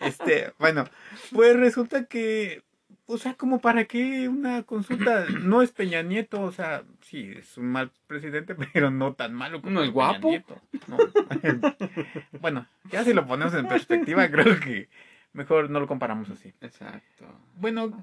Este, 0.00 0.52
bueno, 0.58 0.84
pues 1.32 1.56
resulta 1.56 2.04
que, 2.06 2.62
o 3.06 3.18
sea, 3.18 3.34
como 3.34 3.60
para 3.60 3.84
qué 3.84 4.28
una 4.28 4.62
consulta, 4.62 5.26
no 5.42 5.62
es 5.62 5.72
Peña 5.72 6.02
Nieto, 6.02 6.40
o 6.40 6.52
sea, 6.52 6.84
sí, 7.02 7.32
es 7.36 7.58
un 7.58 7.66
mal 7.66 7.90
presidente, 8.06 8.54
pero 8.72 8.90
no 8.90 9.14
tan 9.14 9.34
malo 9.34 9.60
como 9.60 9.74
¿No 9.74 9.80
es 9.80 9.88
Peña 9.88 9.92
guapo? 9.92 10.28
Nieto. 10.30 10.60
No. 10.86 10.96
Bueno, 12.40 12.66
ya 12.90 13.04
si 13.04 13.12
lo 13.12 13.26
ponemos 13.26 13.54
en 13.54 13.68
perspectiva, 13.68 14.28
creo 14.30 14.58
que 14.60 14.88
mejor 15.32 15.70
no 15.70 15.80
lo 15.80 15.86
comparamos 15.86 16.30
así. 16.30 16.52
Exacto. 16.60 17.26
Bueno, 17.56 18.02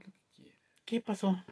¿qué 0.85 1.01
pasó? 1.01 1.43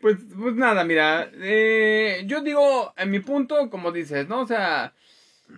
Pues, 0.00 0.18
pues 0.36 0.54
nada, 0.54 0.84
mira, 0.84 1.30
eh, 1.34 2.24
yo 2.26 2.42
digo, 2.42 2.92
en 2.96 3.10
mi 3.10 3.20
punto, 3.20 3.70
como 3.70 3.92
dices, 3.92 4.28
¿no? 4.28 4.40
O 4.40 4.46
sea, 4.46 4.92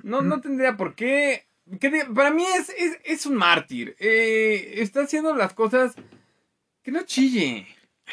no, 0.02 0.22
no 0.22 0.40
tendría 0.40 0.76
por 0.76 0.94
qué. 0.94 1.46
que 1.80 1.90
para 2.14 2.30
mí 2.30 2.44
es, 2.56 2.68
es, 2.70 2.98
es 3.04 3.26
un 3.26 3.34
mártir. 3.34 3.96
Eh, 3.98 4.74
está 4.76 5.02
haciendo 5.02 5.34
las 5.34 5.54
cosas 5.54 5.96
que 6.88 6.92
no 6.92 7.02
chille. 7.02 7.66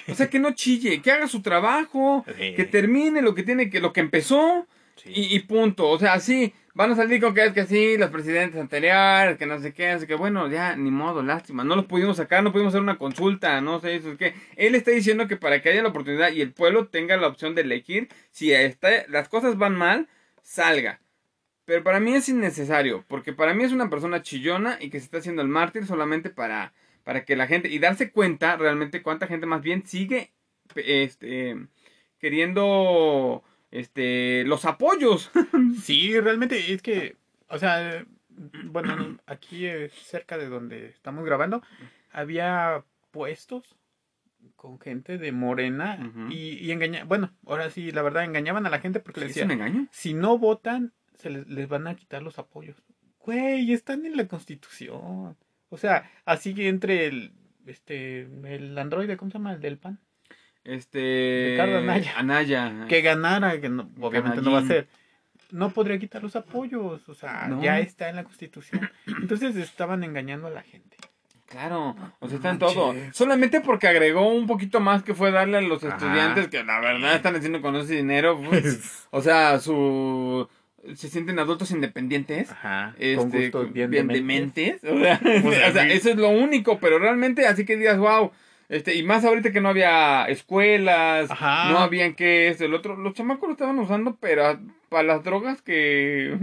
O 0.09 0.13
sea, 0.15 0.29
que 0.29 0.39
no 0.39 0.51
chille, 0.51 1.01
que 1.01 1.09
haga 1.09 1.27
su 1.27 1.41
trabajo, 1.41 2.25
Sí. 2.37 2.53
que 2.55 2.65
termine 2.65 3.21
lo 3.21 3.33
que 3.33 3.43
tiene 3.43 3.69
que, 3.69 3.79
lo 3.79 3.93
que 3.93 4.01
empezó. 4.01 4.67
Sí. 4.97 5.11
Y, 5.15 5.35
y 5.35 5.39
punto. 5.39 5.87
O 5.89 5.97
sea, 5.97 6.19
sí, 6.19 6.53
van 6.73 6.91
a 6.91 6.95
salir 6.97 7.21
con 7.21 7.33
que 7.33 7.45
es 7.45 7.53
que 7.53 7.65
sí, 7.65 7.97
los 7.97 8.09
presidentes 8.09 8.59
anteriores, 8.59 9.37
que 9.37 9.45
no 9.45 9.61
sé 9.61 9.73
qué, 9.73 9.87
así 9.91 10.05
que 10.05 10.15
bueno, 10.15 10.49
ya, 10.49 10.75
ni 10.75 10.91
modo, 10.91 11.23
lástima. 11.23 11.63
No 11.63 11.77
los 11.77 11.85
pudimos 11.85 12.17
sacar, 12.17 12.43
no 12.43 12.51
pudimos 12.51 12.71
hacer 12.73 12.81
una 12.81 12.97
consulta, 12.97 13.61
no 13.61 13.79
sé, 13.79 13.95
eso 13.95 14.11
es 14.11 14.17
que 14.17 14.33
él 14.57 14.75
está 14.75 14.91
diciendo 14.91 15.29
que 15.29 15.37
para 15.37 15.61
que 15.61 15.69
haya 15.69 15.81
la 15.81 15.89
oportunidad 15.89 16.31
y 16.33 16.41
el 16.41 16.51
pueblo 16.51 16.87
tenga 16.87 17.15
la 17.15 17.27
opción 17.27 17.55
de 17.55 17.61
elegir, 17.61 18.09
si 18.31 18.51
está, 18.51 18.89
las 19.07 19.29
cosas 19.29 19.57
van 19.57 19.75
mal, 19.75 20.09
salga. 20.43 20.99
Pero 21.63 21.81
para 21.83 22.01
mí 22.01 22.13
es 22.13 22.27
innecesario, 22.27 23.05
porque 23.07 23.31
para 23.31 23.53
mí 23.53 23.63
es 23.63 23.71
una 23.71 23.89
persona 23.89 24.21
chillona 24.21 24.77
y 24.81 24.89
que 24.89 24.99
se 24.99 25.05
está 25.05 25.19
haciendo 25.19 25.41
el 25.41 25.47
mártir 25.47 25.85
solamente 25.85 26.29
para, 26.29 26.73
para 27.05 27.23
que 27.23 27.37
la 27.37 27.47
gente, 27.47 27.69
y 27.69 27.79
darse 27.79 28.11
cuenta 28.11 28.57
realmente 28.57 29.01
cuánta 29.01 29.27
gente 29.27 29.45
más 29.45 29.61
bien 29.61 29.85
sigue 29.87 30.33
este, 30.75 31.55
queriendo 32.19 33.43
este, 33.71 34.43
los 34.45 34.65
apoyos. 34.65 35.31
Sí, 35.81 36.19
realmente 36.19 36.73
es 36.73 36.81
que, 36.81 37.15
o 37.47 37.57
sea, 37.59 38.05
bueno, 38.65 39.17
aquí 39.27 39.65
eh, 39.65 39.89
cerca 39.89 40.37
de 40.37 40.49
donde 40.49 40.87
estamos 40.87 41.23
grabando, 41.25 41.61
había 42.11 42.83
puestos 43.11 43.63
con 44.55 44.79
gente 44.79 45.17
de 45.17 45.31
Morena 45.31 46.11
y, 46.29 46.53
y 46.57 46.71
engaña, 46.71 47.03
bueno, 47.03 47.33
ahora 47.45 47.69
sí, 47.69 47.91
la 47.91 48.01
verdad, 48.01 48.23
engañaban 48.23 48.65
a 48.65 48.69
la 48.69 48.79
gente 48.79 48.99
porque 48.99 49.21
les 49.21 49.31
¿Es 49.31 49.43
un 49.43 49.49
decían, 49.49 49.51
engaño? 49.69 49.87
si 49.91 50.13
no 50.13 50.37
votan, 50.39 50.93
se 51.17 51.29
les, 51.29 51.47
les 51.47 51.67
van 51.67 51.87
a 51.87 51.95
quitar 51.95 52.23
los 52.23 52.39
apoyos. 52.39 52.81
Güey, 53.19 53.73
están 53.73 54.05
en 54.05 54.17
la 54.17 54.27
constitución. 54.27 55.35
O 55.75 55.77
sea, 55.77 56.09
así 56.23 56.55
que 56.55 56.69
entre 56.69 57.05
el, 57.07 57.33
este, 57.67 58.21
el 58.45 58.77
androide, 58.77 59.17
¿cómo 59.17 59.29
se 59.29 59.37
llama? 59.37 59.51
El 59.53 59.59
del 59.59 59.77
PAN. 59.77 59.99
Este. 60.63 61.49
Ricardo 61.51 61.77
Anaya. 61.79 62.13
Anaya. 62.17 62.85
que 62.87 63.01
ganara, 63.01 63.59
que 63.59 63.67
no- 63.69 63.89
obviamente 63.99 64.41
no 64.41 64.51
va 64.53 64.59
a 64.59 64.65
ser, 64.65 64.87
no 65.51 65.69
podría 65.71 65.99
quitar 65.99 66.23
los 66.23 66.35
apoyos, 66.35 67.07
o 67.07 67.13
sea, 67.13 67.47
No. 67.49 67.61
ya 67.61 67.79
está 67.79 68.09
en 68.09 68.15
la 68.15 68.23
constitución. 68.23 68.89
Entonces 69.21 69.55
estaban 69.57 70.03
engañando 70.03 70.47
a 70.47 70.51
la 70.51 70.63
gente. 70.63 70.97
Claro, 71.47 71.95
o 72.19 72.27
sea, 72.27 72.37
está 72.37 72.49
en 72.49 72.57
todo. 72.59 72.95
Solamente 73.13 73.61
porque 73.61 73.87
agregó 73.87 74.27
un 74.33 74.47
poquito 74.47 74.79
más 74.79 75.03
que 75.03 75.13
fue 75.13 75.29
darle 75.31 75.57
a 75.57 75.61
los 75.61 75.83
Ajá. 75.83 75.95
estudiantes 75.95 76.47
que 76.47 76.63
la 76.63 76.79
verdad 76.79 77.15
están 77.15 77.35
haciendo 77.35 77.61
con 77.61 77.75
ese 77.75 77.95
dinero. 77.95 78.41
pues, 78.43 79.05
o 79.11 79.21
sea, 79.21 79.59
su. 79.59 80.49
Se 80.95 81.09
sienten 81.09 81.39
adultos 81.39 81.71
independientes. 81.71 82.51
Ajá, 82.51 82.95
Este, 82.99 83.49
con 83.51 83.73
bien, 83.73 83.89
bien 83.89 84.07
dementes. 84.07 84.81
dementes. 84.81 84.83
O 84.83 85.51
sea, 85.51 85.69
o 85.69 85.71
sea, 85.73 85.83
sí. 85.85 85.91
eso 85.91 86.09
es 86.11 86.17
lo 86.17 86.29
único, 86.29 86.79
pero 86.79 86.99
realmente 86.99 87.47
así 87.47 87.65
que 87.65 87.75
digas, 87.77 87.97
wow. 87.97 88.31
Este, 88.69 88.95
y 88.95 89.03
más 89.03 89.23
ahorita 89.25 89.51
que 89.51 89.61
no 89.61 89.69
había 89.69 90.25
escuelas, 90.25 91.29
Ajá. 91.29 91.69
no 91.71 91.77
habían 91.79 92.15
que 92.15 92.47
esto, 92.47 92.65
el 92.65 92.73
otro, 92.73 92.95
los 92.95 93.13
chamacos 93.13 93.47
lo 93.47 93.53
estaban 93.53 93.77
usando, 93.77 94.17
pero 94.19 94.59
para 94.89 95.03
las 95.03 95.23
drogas 95.23 95.61
que 95.61 96.37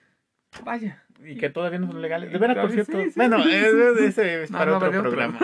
vaya. 0.64 1.02
Y 1.24 1.36
que 1.38 1.48
todavía 1.50 1.78
no 1.78 1.86
son 1.88 2.02
legales. 2.02 2.30
De 2.30 2.38
veras, 2.38 2.58
por 2.58 2.68
Sí, 2.70 2.74
cierto. 2.74 3.02
sí. 3.04 3.10
Bueno, 3.16 3.38
ese, 3.38 4.06
ese 4.06 4.42
es 4.44 4.50
para 4.52 4.72
no, 4.72 4.76
otro. 4.78 5.02
programa. 5.02 5.38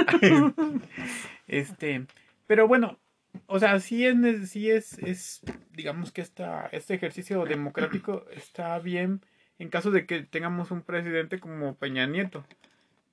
este, 1.47 2.07
pero 2.47 2.69
bueno, 2.69 2.99
o 3.47 3.59
sea, 3.59 3.79
sí 3.81 4.07
es, 4.07 4.51
sí 4.51 4.71
es, 4.71 4.99
es 4.99 5.41
digamos 5.73 6.13
que 6.13 6.21
esta, 6.21 6.67
este 6.73 6.95
ejercicio 6.95 7.45
democrático 7.45 8.27
está 8.31 8.79
bien 8.79 9.21
en 9.59 9.69
caso 9.69 9.91
de 9.91 10.07
que 10.07 10.23
tengamos 10.23 10.71
un 10.71 10.83
presidente 10.83 11.39
como 11.39 11.75
Peña 11.77 12.07
Nieto 12.07 12.45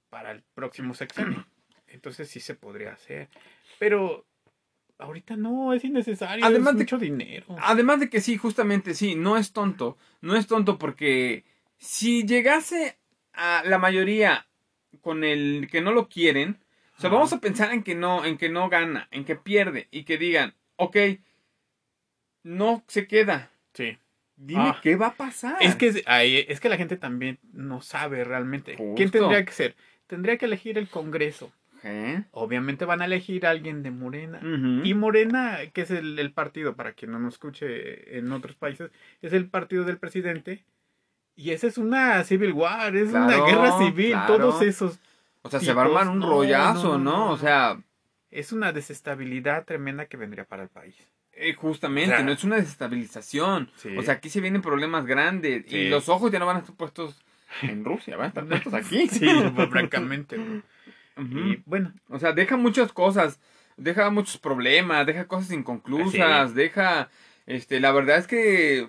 para 0.10 0.32
el 0.32 0.42
próximo 0.56 0.94
sexenio. 0.94 1.46
Entonces 1.88 2.30
sí 2.30 2.40
se 2.40 2.56
podría 2.56 2.94
hacer. 2.94 3.30
Pero 3.78 4.26
ahorita 4.98 5.36
no, 5.36 5.74
es 5.74 5.84
innecesario. 5.84 6.46
Además 6.46 6.74
es 6.74 6.78
de- 6.80 6.84
mucho 6.84 6.98
dinero. 6.98 7.46
Además 7.62 8.00
de 8.00 8.10
que 8.10 8.22
sí, 8.22 8.38
justamente 8.38 8.94
sí, 8.94 9.16
no 9.16 9.38
es 9.38 9.54
tonto. 9.54 9.98
No 10.22 10.36
es 10.36 10.48
tonto 10.48 10.78
porque 10.78 11.46
si 11.78 12.26
llegase 12.26 12.98
a 13.34 13.64
la 13.66 13.78
mayoría 13.78 14.48
con 15.02 15.24
el 15.24 15.68
que 15.72 15.82
no 15.82 15.92
lo 15.92 16.10
quieren, 16.10 16.58
o 17.00 17.02
sea, 17.02 17.10
vamos 17.10 17.32
a 17.34 17.40
pensar 17.40 17.72
en 17.74 17.82
que 17.84 17.96
no, 17.96 18.26
en 18.26 18.38
que 18.38 18.50
no 18.50 18.68
gana, 18.70 19.08
en 19.12 19.24
que 19.26 19.36
pierde 19.36 19.88
y 19.90 20.04
que 20.04 20.18
digan, 20.18 20.54
ok, 20.76 20.98
no 22.44 22.84
se 22.88 23.08
queda. 23.08 23.50
Sí. 23.74 23.98
Dime 24.36 24.62
Ah. 24.70 24.80
qué 24.82 24.96
va 24.96 25.08
a 25.08 25.14
pasar. 25.16 25.58
Es 25.62 25.76
que 25.76 26.02
ahí- 26.06 26.46
es 26.48 26.60
que 26.60 26.70
la 26.70 26.78
gente 26.78 26.96
también 26.98 27.40
no 27.52 27.82
sabe 27.82 28.24
realmente. 28.24 28.76
¿Quién 28.96 29.12
tendría 29.12 29.44
que 29.44 29.52
ser? 29.52 29.76
Tendría 30.08 30.38
que 30.38 30.46
elegir 30.46 30.78
el 30.78 30.88
Congreso. 30.88 31.52
¿Eh? 31.84 32.24
Obviamente 32.32 32.84
van 32.84 33.02
a 33.02 33.06
elegir 33.06 33.46
a 33.46 33.52
alguien 33.52 33.84
de 33.84 33.92
Morena. 33.92 34.40
Y 34.84 34.94
Morena, 34.94 35.60
que 35.74 35.82
es 35.82 35.92
el, 35.92 36.20
el 36.20 36.32
partido, 36.34 36.76
para 36.76 36.92
quien 36.94 37.12
no 37.12 37.20
nos 37.20 37.36
escuche 37.36 38.18
en 38.18 38.32
otros 38.34 38.56
países, 38.56 38.92
es 39.22 39.32
el 39.34 39.48
partido 39.48 39.86
del 39.86 39.98
presidente. 39.98 40.64
Y 41.36 41.52
esa 41.52 41.68
es 41.68 41.78
una 41.78 42.22
civil 42.26 42.52
war, 42.52 42.94
es 42.98 43.10
una 43.14 43.38
guerra 43.46 43.78
civil. 43.78 44.12
claro. 44.12 44.38
Todos 44.38 44.62
esos. 44.62 45.00
O 45.42 45.50
sea, 45.50 45.60
se 45.60 45.74
va 45.74 45.84
a 45.84 45.86
armar 45.86 46.08
un 46.10 46.20
no, 46.20 46.30
rollazo, 46.30 46.98
no, 46.98 47.32
O 47.32 47.38
sea, 47.38 47.80
Es 48.32 48.52
una 48.52 48.72
desestabilidad 48.74 49.66
tremenda 49.66 50.06
que 50.08 50.18
vendría 50.18 50.46
para 50.46 50.64
el 50.64 50.70
país. 50.70 50.96
eh, 51.34 51.54
justamente, 51.54 52.12
O 52.14 52.16
sea, 52.18 52.26
no 52.26 52.32
es 52.32 52.44
una 52.44 52.58
desestabilización. 52.58 53.72
Sí. 53.78 53.96
O 53.98 54.02
sea, 54.02 54.16
aquí 54.16 54.30
se 54.30 54.42
vienen 54.42 54.62
problemas 54.62 55.06
grandes 55.06 55.72
y 55.72 55.88
los 55.90 56.10
ojos 56.10 56.32
ya 56.32 56.40
no 56.40 56.46
van 56.46 56.58
a 56.58 56.60
estar 56.60 56.76
puestos 56.76 57.22
en 57.62 57.84
Rusia, 57.86 58.18
van 58.18 58.26
a 58.26 58.28
estar 58.30 58.46
puestos 58.48 58.74
aquí. 58.74 59.08
Sí, 59.08 59.28
pues, 59.56 59.70
francamente. 59.70 60.38
güey. 60.38 60.62
Y 61.18 61.62
bueno, 61.66 61.94
O 62.10 62.18
sea, 62.20 62.32
deja 62.34 62.56
muchas 62.58 62.94
cosas, 62.94 63.40
deja 63.78 64.10
muchos 64.10 64.38
problemas, 64.38 65.06
deja 65.06 65.28
cosas 65.28 65.52
inconclusas, 65.52 66.56
deja, 66.56 67.10
este, 67.46 67.80
la 67.82 67.92
verdad 67.92 68.18
es 68.20 68.28
que 68.28 68.80
eh, 68.80 68.88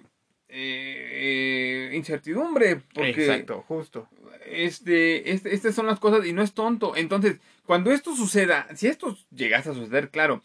eh, 0.49 1.91
incertidumbre, 1.95 2.83
porque 2.95 3.11
exacto, 3.11 3.65
justo. 3.67 4.09
Este, 4.47 5.33
este, 5.33 5.55
estas 5.55 5.75
son 5.75 5.87
las 5.87 6.01
cosas 6.01 6.27
y 6.27 6.33
no 6.33 6.43
es 6.43 6.55
tonto. 6.55 6.97
Entonces, 6.97 7.39
cuando 7.65 7.93
esto 7.93 8.15
suceda, 8.15 8.67
si 8.75 8.89
esto 8.89 9.17
llegase 9.31 9.71
a 9.71 9.75
suceder, 9.75 10.11
claro, 10.11 10.43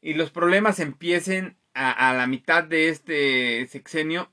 y 0.00 0.14
los 0.14 0.30
problemas 0.30 0.80
empiecen 0.80 1.56
a, 1.74 2.10
a 2.10 2.14
la 2.14 2.26
mitad 2.26 2.64
de 2.64 2.88
este 2.88 3.66
sexenio, 3.68 4.30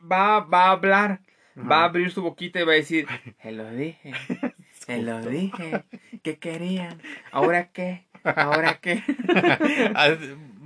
va, 0.00 0.40
va 0.40 0.66
a 0.66 0.70
hablar, 0.72 1.20
va 1.58 1.82
a 1.82 1.84
abrir 1.84 2.10
su 2.10 2.22
boquita 2.22 2.60
y 2.60 2.64
va 2.64 2.72
a 2.72 2.76
decir, 2.76 3.06
se 3.42 3.52
lo 3.52 3.70
dije, 3.70 4.12
se 4.86 5.02
lo 5.02 5.20
dije, 5.20 5.84
¿qué 6.22 6.38
querían? 6.38 7.00
¿Ahora 7.30 7.70
qué? 7.70 8.06
¿Ahora 8.24 8.78
qué? 8.80 9.02
Ah, 9.94 10.16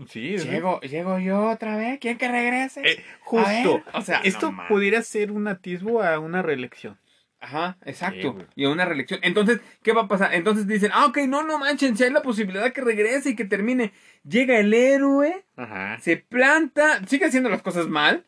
sí, 0.08 0.38
sí. 0.38 0.48
¿Llego, 0.48 0.80
llego 0.80 1.18
yo 1.18 1.50
otra 1.50 1.76
vez? 1.76 1.98
¿Quién 2.00 2.16
que 2.16 2.28
regrese? 2.28 2.82
Eh, 2.84 3.04
justo. 3.20 3.82
o 3.92 4.00
sea, 4.00 4.20
Esto 4.20 4.52
no 4.52 4.68
pudiera 4.68 5.02
ser 5.02 5.32
un 5.32 5.48
atisbo 5.48 6.02
a 6.02 6.18
una 6.18 6.40
reelección. 6.40 6.98
Ajá, 7.40 7.76
exacto. 7.84 8.36
y 8.56 8.64
a 8.64 8.70
una 8.70 8.84
reelección. 8.84 9.20
Entonces, 9.22 9.60
¿qué 9.82 9.92
va 9.92 10.02
a 10.02 10.08
pasar? 10.08 10.34
Entonces 10.34 10.66
dicen, 10.66 10.90
ah, 10.92 11.06
ok, 11.06 11.18
no, 11.28 11.42
no 11.44 11.58
manchen, 11.58 11.96
si 11.96 12.04
hay 12.04 12.10
la 12.10 12.22
posibilidad 12.22 12.72
que 12.72 12.80
regrese 12.80 13.30
y 13.30 13.36
que 13.36 13.44
termine. 13.44 13.92
Llega 14.28 14.58
el 14.58 14.74
héroe, 14.74 15.44
Ajá. 15.56 15.98
se 16.00 16.16
planta, 16.16 17.06
sigue 17.06 17.26
haciendo 17.26 17.48
las 17.48 17.62
cosas 17.62 17.86
mal, 17.88 18.24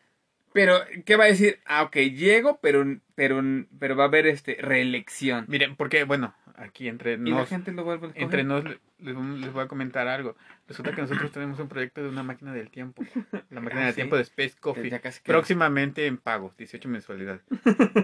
pero 0.53 0.79
¿qué 1.05 1.15
va 1.17 1.25
a 1.25 1.27
decir? 1.27 1.59
Ah, 1.65 1.83
ok, 1.83 1.95
llego, 1.97 2.59
pero, 2.61 2.85
pero, 3.15 3.41
pero 3.79 3.95
va 3.95 4.05
a 4.05 4.07
haber 4.07 4.27
este 4.27 4.57
reelección. 4.61 5.45
Miren, 5.49 5.75
porque, 5.75 6.03
bueno, 6.05 6.33
aquí 6.55 6.87
entre 6.87 7.13
y 7.13 7.17
la 7.17 7.23
nos, 7.39 7.49
gente 7.49 7.71
lo 7.73 7.83
vuelve 7.83 8.05
a 8.05 8.09
escoger. 8.09 8.23
entre 8.23 8.43
nos 8.45 8.63
le- 8.63 8.79
les, 8.99 9.15
les 9.15 9.51
voy 9.51 9.63
a 9.63 9.67
comentar 9.67 10.07
algo. 10.07 10.35
Resulta 10.67 10.93
que 10.93 11.01
nosotros 11.01 11.31
tenemos 11.31 11.59
un 11.59 11.67
proyecto 11.67 12.01
de 12.03 12.09
una 12.09 12.23
máquina 12.23 12.53
del 12.53 12.69
tiempo. 12.69 13.03
La 13.49 13.59
máquina 13.61 13.81
Ah, 13.81 13.85
del 13.85 13.93
sí. 13.93 13.95
tiempo 13.95 14.15
de 14.15 14.21
Space 14.23 14.55
Coffee. 14.59 14.91
Próximamente 15.25 16.05
en 16.05 16.17
pago, 16.17 16.53
18 16.57 16.87
mensualidades. 16.87 17.41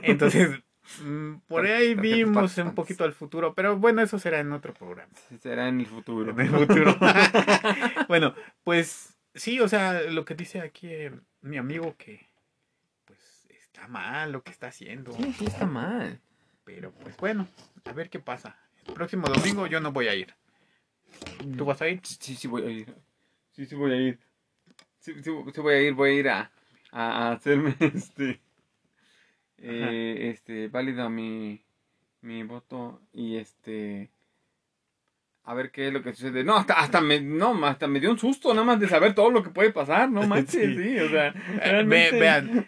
Entonces, 0.04 0.50
por 1.48 1.64
Tar- 1.66 1.76
ahí 1.76 1.96
vimos 1.96 2.58
un 2.58 2.74
poquito 2.76 3.04
al 3.04 3.14
futuro, 3.14 3.54
pero 3.54 3.78
bueno, 3.78 4.02
eso 4.02 4.20
será 4.20 4.40
en 4.40 4.52
otro 4.52 4.74
programa. 4.74 5.12
Será 5.42 5.68
en 5.68 5.80
el 5.82 5.86
futuro. 5.86 6.32
En 6.32 6.40
el 6.40 6.50
futuro. 6.50 6.96
bueno, 8.08 8.34
pues 8.64 9.18
sí, 9.36 9.60
o 9.60 9.68
sea, 9.68 10.02
lo 10.04 10.26
que 10.26 10.36
dice 10.36 10.62
aquí 10.62 10.88
eh, 10.90 11.12
mi 11.42 11.58
amigo 11.58 11.96
que 11.98 12.28
pues 13.06 13.48
está 13.50 13.88
mal 13.88 14.32
lo 14.32 14.44
que 14.44 14.52
está 14.52 14.68
haciendo. 14.68 15.12
Sí, 15.14 15.34
sí, 15.34 15.46
está 15.46 15.66
mal. 15.66 16.20
Pero 16.64 16.92
pues 16.92 17.16
bueno, 17.18 17.48
a 17.86 17.94
ver 17.94 18.10
qué 18.10 18.20
pasa. 18.20 18.58
El 18.86 18.94
próximo 18.94 19.28
domingo 19.28 19.68
yo 19.68 19.80
no 19.80 19.92
voy 19.92 20.08
a 20.08 20.16
ir. 20.16 20.34
¿Tú 21.58 21.66
vas 21.66 21.82
a 21.82 21.88
ir? 21.88 22.02
Sí, 22.04 22.36
sí 22.36 22.48
voy 22.48 22.64
a 22.64 22.70
ir. 22.70 22.96
Sí, 23.52 23.66
sí 23.66 23.76
voy 23.76 23.92
a 23.92 23.96
ir. 23.96 24.20
Sí, 25.00 25.14
sí, 25.16 25.32
sí 25.54 25.62
voy 25.62 25.74
a 25.74 25.82
ir, 25.82 25.94
voy 25.94 26.10
a 26.10 26.14
ir 26.14 26.30
a, 26.30 26.52
a 26.92 27.32
hacerme 27.32 27.76
este 27.80 28.42
eh, 29.60 30.30
este 30.32 30.68
válido 30.68 31.10
mi 31.10 31.64
mi 32.22 32.44
voto 32.44 33.02
y 33.14 33.38
este 33.38 34.10
a 35.44 35.54
ver 35.54 35.72
qué 35.72 35.88
es 35.88 35.94
lo 35.94 36.04
que 36.04 36.14
sucede. 36.14 36.44
No, 36.44 36.58
hasta 36.58 36.74
hasta 36.80 37.00
me 37.02 37.22
no, 37.22 37.66
hasta 37.66 37.88
me 37.88 38.00
dio 38.00 38.12
un 38.12 38.20
susto 38.20 38.54
nada 38.54 38.66
más 38.66 38.80
de 38.80 38.88
saber 38.90 39.16
todo 39.16 39.30
lo 39.32 39.44
que 39.44 39.50
puede 39.50 39.72
pasar, 39.72 40.10
no 40.12 40.22
manches, 40.28 40.76
sí, 40.76 40.84
Sí. 40.84 41.00
o 41.00 41.10
sea, 41.10 41.28
Eh, 41.30 41.34
ve- 41.36 41.60
realmente- 41.72 42.20
vean, 42.20 42.66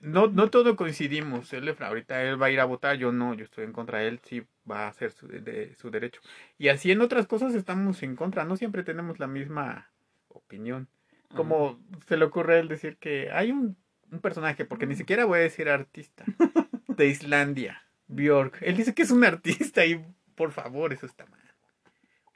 no, 0.00 0.26
no 0.28 0.50
todo 0.50 0.74
coincidimos. 0.74 1.52
Él, 1.52 1.74
ahorita 1.78 2.22
él 2.24 2.40
va 2.40 2.46
a 2.46 2.50
ir 2.50 2.58
a 2.60 2.64
votar, 2.64 2.96
yo 2.96 3.12
no, 3.12 3.34
yo 3.34 3.44
estoy 3.44 3.64
en 3.64 3.72
contra 3.72 3.98
de 4.00 4.08
él, 4.08 4.20
sí 4.24 4.42
va 4.68 4.86
a 4.86 4.88
hacer 4.88 5.10
su, 5.12 5.28
de- 5.28 5.74
su 5.76 5.90
derecho. 5.90 6.20
Y 6.58 6.68
así 6.68 6.90
en 6.90 7.02
otras 7.02 7.26
cosas 7.26 7.54
estamos 7.54 8.02
en 8.02 8.16
contra, 8.16 8.44
no 8.44 8.56
siempre 8.56 8.82
tenemos 8.82 9.18
la 9.18 9.26
misma 9.26 9.90
opinión. 10.28 10.88
Como 11.34 11.78
se 12.06 12.16
le 12.18 12.24
ocurre 12.26 12.56
a 12.56 12.58
él 12.60 12.68
decir 12.68 12.96
que 12.98 13.30
hay 13.30 13.52
un, 13.52 13.76
un 14.12 14.20
personaje, 14.20 14.64
porque 14.64 14.86
ni 14.86 14.94
siquiera 14.94 15.24
voy 15.24 15.38
a 15.38 15.42
decir 15.42 15.68
artista, 15.68 16.24
de 16.88 17.06
Islandia, 17.06 17.82
Björk. 18.08 18.58
Él 18.62 18.76
dice 18.76 18.94
que 18.94 19.02
es 19.02 19.10
un 19.10 19.24
artista 19.24 19.84
y 19.86 20.04
por 20.34 20.52
favor, 20.52 20.92
eso 20.92 21.06
está 21.06 21.26
mal. 21.26 21.40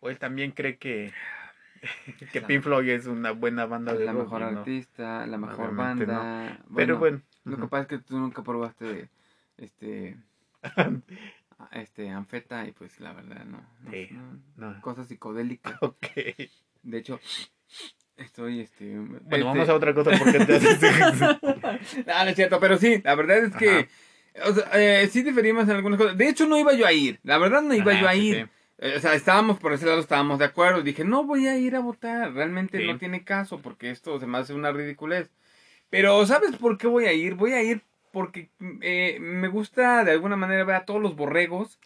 O 0.00 0.08
él 0.10 0.18
también 0.18 0.52
cree 0.52 0.78
que, 0.78 1.12
que 2.32 2.42
Pink 2.42 2.62
Floyd 2.62 2.88
es 2.90 3.06
una 3.06 3.32
buena 3.32 3.66
banda 3.66 3.94
de 3.94 4.04
la 4.04 4.12
rock 4.12 4.24
mejor 4.24 4.40
no. 4.40 4.58
artista, 4.60 5.26
la 5.26 5.38
mejor 5.38 5.70
Obviamente 5.70 6.06
no. 6.06 6.12
banda. 6.14 6.60
Pero 6.74 6.98
bueno, 6.98 7.22
Lo 7.44 7.56
que 7.58 7.66
pasa 7.68 7.82
es 7.82 7.88
que 7.88 7.98
tú 7.98 8.18
nunca 8.18 8.42
probaste 8.42 9.08
este 9.56 10.16
este 11.72 12.10
anfeta 12.10 12.66
y 12.66 12.72
pues 12.72 13.00
la 13.00 13.12
verdad 13.12 13.44
no, 13.44 13.58
no, 13.80 13.90
Sí, 13.90 14.08
no, 14.56 14.80
cosas 14.80 15.08
psicodélicas. 15.08 15.74
Ok. 15.82 16.06
De 16.82 16.98
hecho, 16.98 17.18
estoy 18.16 18.60
este 18.60 18.96
Bueno, 19.22 19.46
vamos 19.46 19.68
a 19.68 19.74
otra 19.74 19.94
cosa 19.94 20.12
porque 20.18 20.44
te 20.44 20.56
haces... 20.56 20.78
No 22.06 22.22
es 22.28 22.34
cierto, 22.36 22.58
pero 22.60 22.76
sí, 22.78 23.00
la 23.04 23.14
verdad 23.14 23.38
es 23.38 23.54
que 23.56 23.88
o 24.44 24.52
sea, 24.52 24.68
eh, 24.74 25.08
sí 25.10 25.22
diferimos 25.22 25.64
en 25.64 25.70
algunas 25.76 25.98
cosas. 25.98 26.18
De 26.18 26.28
hecho 26.28 26.46
no 26.46 26.58
iba 26.58 26.74
yo 26.74 26.86
a 26.86 26.92
ir. 26.92 27.18
La 27.22 27.38
verdad 27.38 27.62
no 27.62 27.74
iba 27.74 27.92
Ajá, 27.92 28.00
yo 28.02 28.08
a 28.08 28.14
ir. 28.14 28.34
sí. 28.36 28.50
Eh, 28.78 28.94
O 28.96 29.00
sea, 29.00 29.14
estábamos 29.14 29.58
por 29.58 29.72
ese 29.72 29.86
lado, 29.86 29.98
estábamos 30.00 30.38
de 30.38 30.44
acuerdo. 30.44 30.82
Dije, 30.82 31.04
no 31.04 31.24
voy 31.24 31.46
a 31.46 31.56
ir 31.56 31.74
a 31.74 31.80
votar. 31.80 32.34
Realmente 32.34 32.78
Sí. 32.78 32.86
no 32.86 32.98
tiene 32.98 33.24
caso 33.24 33.60
porque 33.62 33.90
esto 33.90 34.20
se 34.20 34.26
me 34.26 34.36
hace 34.38 34.52
una 34.52 34.72
ridiculez. 34.72 35.30
Pero, 35.88 36.26
¿sabes 36.26 36.54
por 36.56 36.76
qué 36.76 36.86
voy 36.86 37.06
a 37.06 37.12
ir? 37.14 37.34
Voy 37.34 37.52
a 37.52 37.62
ir 37.62 37.80
porque 38.12 38.50
eh, 38.82 39.16
me 39.20 39.48
gusta 39.48 40.04
de 40.04 40.10
alguna 40.12 40.36
manera 40.36 40.64
ver 40.64 40.76
a 40.76 40.84
todos 40.84 41.00
los 41.00 41.16
borregos 41.16 41.78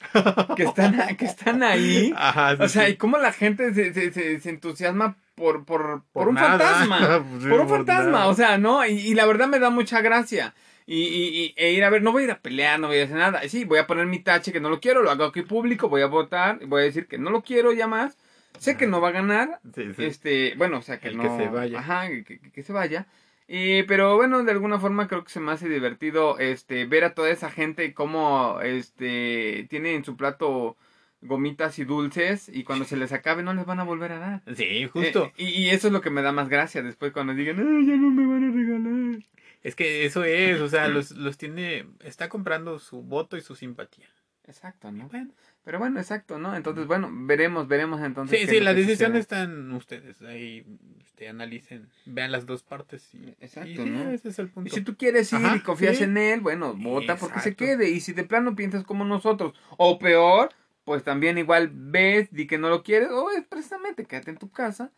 que 0.57 0.65
están, 0.65 1.17
que 1.17 1.25
están 1.27 1.63
ahí. 1.63 2.13
Ajá, 2.17 2.57
O 2.59 2.67
sea, 2.69 2.89
y 2.89 2.97
cómo 2.97 3.19
la 3.19 3.33
gente 3.33 3.73
se, 3.75 3.93
se, 3.95 4.13
se, 4.13 4.41
se 4.41 4.51
entusiasma 4.51 5.17
por, 5.41 5.65
por, 5.65 6.03
por, 6.03 6.03
Por 6.13 6.29
un 6.29 6.35
nada. 6.35 6.59
fantasma. 6.59 7.25
Sí, 7.41 7.49
por 7.49 7.61
un 7.61 7.69
fantasma, 7.69 8.11
nada. 8.11 8.27
o 8.29 8.35
sea, 8.35 8.59
¿no? 8.59 8.85
Y, 8.87 8.93
y 8.93 9.15
la 9.15 9.25
verdad 9.27 9.49
me 9.49 9.59
da 9.59 9.71
mucha 9.71 10.01
gracia. 10.03 10.55
Y, 10.87 11.03
y, 11.03 11.45
y- 11.45 11.55
e 11.57 11.73
ir 11.73 11.85
a 11.85 11.91
ver, 11.91 12.03
no 12.03 12.13
voy 12.13 12.23
a 12.23 12.27
ir 12.27 12.31
a 12.33 12.41
pelear, 12.41 12.79
no 12.79 12.89
voy 12.89 12.99
a 12.99 13.05
hacer 13.05 13.17
nada. 13.17 13.41
Sí, 13.49 13.65
voy 13.65 13.79
a 13.79 13.87
poner 13.87 14.07
mi 14.07 14.19
tache 14.19 14.53
que 14.53 14.61
no 14.61 14.69
lo 14.71 14.81
quiero, 14.81 15.03
lo 15.03 15.11
hago 15.11 15.25
aquí 15.25 15.43
público, 15.43 15.89
voy 15.89 16.03
a 16.03 16.07
votar, 16.07 16.59
voy 16.67 16.83
a 16.83 16.85
decir 16.85 17.07
que 17.07 17.17
no 17.19 17.31
lo 17.31 17.43
quiero 17.43 17.73
ya 17.73 17.87
más. 17.87 18.19
Sé 18.59 18.77
que 18.77 18.87
no 18.87 19.01
va 19.01 19.09
a 19.09 19.13
ganar, 19.13 19.61
Sí, 19.75 19.85
sí. 19.97 20.05
este, 20.05 20.55
bueno, 20.57 20.79
o 20.79 20.83
sea, 20.83 20.99
que 20.99 21.09
El 21.09 21.17
no. 21.17 21.23
que 21.23 21.45
se 21.45 21.49
vaya. 21.49 21.79
Ajá, 21.79 22.09
que, 22.09 22.25
que- 22.25 22.51
que 22.53 22.63
se 22.63 22.73
vaya. 22.73 23.07
Y, 23.49 23.85
pero 23.85 24.17
bueno, 24.17 24.43
de 24.45 24.53
alguna 24.53 24.79
forma 24.79 25.09
creo 25.09 25.25
que 25.25 25.31
se 25.31 25.41
me 25.41 25.51
hace 25.53 25.69
divertido 25.69 26.39
este 26.39 26.85
ver 26.87 27.05
a 27.05 27.15
toda 27.15 27.31
esa 27.31 27.51
gente 27.51 27.95
cómo 27.95 28.61
este 28.63 29.67
tiene 29.71 29.95
en 29.95 30.05
su 30.05 30.17
plato 30.17 30.77
gomitas 31.23 31.79
y 31.79 31.85
dulces 31.85 32.49
y 32.53 32.65
cuando 32.65 32.85
se 32.85 32.97
les 32.97 33.13
acabe 33.13 33.43
no 33.43 33.53
les 33.55 33.67
van 33.67 33.81
a 33.81 33.85
volver 33.85 34.13
a 34.13 34.19
dar. 34.19 34.43
Sí, 34.57 34.87
justo. 34.89 35.27
Eh, 35.27 35.33
y, 35.39 35.45
y 35.65 35.71
eso 35.71 35.89
es 35.89 35.93
lo 35.93 36.01
que 36.01 36.11
me 36.11 36.23
da 36.23 36.33
más 36.33 36.49
gracia 36.49 36.83
después 36.83 37.13
cuando 37.13 37.35
digan, 37.35 37.59
Ay, 37.59 37.87
ya 37.87 37.97
no 37.97 38.11
me 38.11 38.27
van 38.27 38.45
a 38.51 38.55
regalar. 38.55 39.25
Es 39.63 39.75
que 39.77 40.07
eso 40.07 40.25
es, 40.25 40.61
o 40.61 40.69
sea, 40.69 40.89
los, 40.89 41.11
los 41.13 41.37
tiene, 41.37 41.87
está 42.03 42.29
comprando 42.31 42.79
su 42.79 43.03
voto 43.03 43.37
y 43.37 43.43
su 43.43 43.55
simpatía. 43.55 44.09
Exacto, 44.47 44.91
¿no? 44.91 45.09
Bueno. 45.09 45.31
Pero 45.63 45.79
bueno, 45.79 46.01
exacto, 46.01 46.39
¿no? 46.39 46.57
Entonces, 46.57 46.87
bueno, 46.87 47.11
veremos, 47.13 47.69
veremos 47.69 48.01
entonces. 48.01 48.41
Sí, 48.41 48.47
sí, 48.47 48.57
es 48.57 48.61
lo 48.61 48.65
las 48.65 48.75
que 48.75 48.81
decisiones 48.81 49.25
sucede. 49.27 49.43
están 49.43 49.73
ustedes. 49.73 50.23
Ahí 50.23 50.65
este, 51.05 51.29
analicen, 51.29 51.87
vean 52.07 52.33
las 52.33 52.47
dos 52.47 52.63
partes. 52.63 53.15
Y, 53.15 53.29
Exacto, 53.41 53.69
y 53.83 53.91
¿no? 53.91 54.11
ese 54.11 54.31
es 54.31 54.39
el 54.39 54.47
Y 54.47 54.49
punto. 54.49 54.75
si 54.75 54.81
tú 54.81 54.97
quieres 54.97 55.31
ir 55.35 55.45
Ajá, 55.45 55.57
y 55.57 55.61
confías 55.61 55.99
sí. 55.99 56.05
en 56.05 56.17
él, 56.17 56.41
bueno, 56.41 56.73
vota 56.75 57.17
porque 57.17 57.41
se 57.41 57.55
quede. 57.55 57.91
Y 57.91 58.01
si 58.01 58.15
de 58.15 58.25
plano 58.25 58.57
piensas 58.57 58.83
como 58.85 59.05
nosotros, 59.05 59.53
o 59.77 59.99
peor, 59.99 60.49
pues 60.91 61.05
también 61.05 61.39
igual 61.39 61.71
ves, 61.73 62.33
di 62.33 62.49
que 62.49 62.59
no 62.59 62.69
lo 62.69 62.83
quieres, 62.83 63.11
o 63.13 63.31
es 63.31 63.45
precisamente 63.47 64.05
quédate 64.07 64.33
en 64.33 64.39
tu 64.39 64.51
casa. 64.51 64.91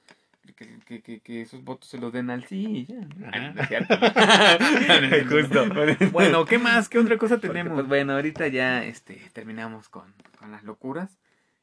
Que, 0.56 0.66
que, 0.86 1.02
que, 1.02 1.20
que 1.20 1.42
esos 1.42 1.62
votos 1.62 1.90
se 1.90 1.98
los 1.98 2.14
den 2.14 2.30
al 2.30 2.44
sí 2.46 2.64
y 2.66 2.86
ya. 2.86 2.94
¿no? 2.96 3.28
Ajá. 3.28 3.50
No 3.52 3.60
es 3.60 3.68
cierto. 3.68 3.94
Justo. 5.28 6.10
Bueno, 6.12 6.46
¿qué 6.46 6.56
más? 6.58 6.88
¿Qué 6.88 6.98
otra 6.98 7.18
cosa 7.18 7.34
Porque, 7.34 7.48
tenemos? 7.48 7.74
Pues 7.74 7.86
bueno, 7.88 8.14
ahorita 8.14 8.48
ya 8.48 8.82
este 8.86 9.20
terminamos 9.34 9.90
con, 9.90 10.14
con 10.38 10.50
las 10.50 10.64
locuras. 10.64 11.18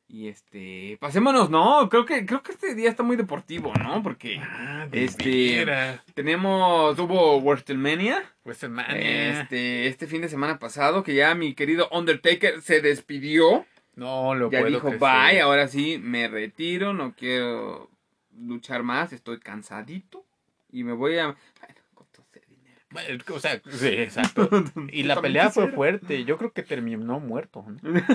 Y 0.07 0.27
este, 0.27 0.97
pasémonos, 1.01 1.49
no, 1.49 1.89
creo 1.89 2.05
que 2.05 2.23
creo 2.27 2.43
que 2.43 2.51
este 2.51 2.75
día 2.75 2.89
está 2.91 3.01
muy 3.01 3.15
deportivo, 3.15 3.73
¿no? 3.81 4.03
Porque 4.03 4.37
Ah, 4.43 4.87
Este, 4.91 5.65
veras. 5.65 6.01
tenemos 6.13 6.99
hubo 6.99 7.39
WrestleMania 7.41 8.23
WrestleMania. 8.45 9.41
este 9.41 9.87
este 9.87 10.05
fin 10.05 10.21
de 10.21 10.29
semana 10.29 10.59
pasado 10.59 11.03
que 11.03 11.15
ya 11.15 11.33
mi 11.33 11.55
querido 11.55 11.89
Undertaker 11.91 12.61
se 12.61 12.79
despidió, 12.81 13.65
No 13.99 14.35
lo 14.35 14.49
ya 14.49 14.59
puedo 14.61 14.71
dijo 14.73 14.87
creer. 14.87 14.99
bye, 14.99 15.41
ahora 15.41 15.67
sí 15.67 15.97
me 15.97 16.27
retiro, 16.27 16.93
no 16.93 17.13
quiero 17.15 17.89
luchar 18.37 18.83
más, 18.83 19.11
estoy 19.13 19.39
cansadito 19.39 20.25
y 20.71 20.83
me 20.83 20.93
voy 20.93 21.17
a 21.17 21.25
bueno, 21.25 21.81
con 21.93 22.07
todo 22.07 22.25
ese 22.33 22.45
dinero. 22.47 22.59
Bueno, 22.69 22.78
O 23.33 23.39
sea, 23.39 23.61
sí, 23.69 23.87
exacto. 23.87 24.49
Y 24.91 25.03
la 25.03 25.21
pelea 25.21 25.49
fue 25.51 25.67
fuerte. 25.71 26.25
Yo 26.25 26.37
creo 26.37 26.51
que 26.51 26.63
terminó 26.63 27.19
muerto. 27.19 27.65
¿no? 27.81 27.91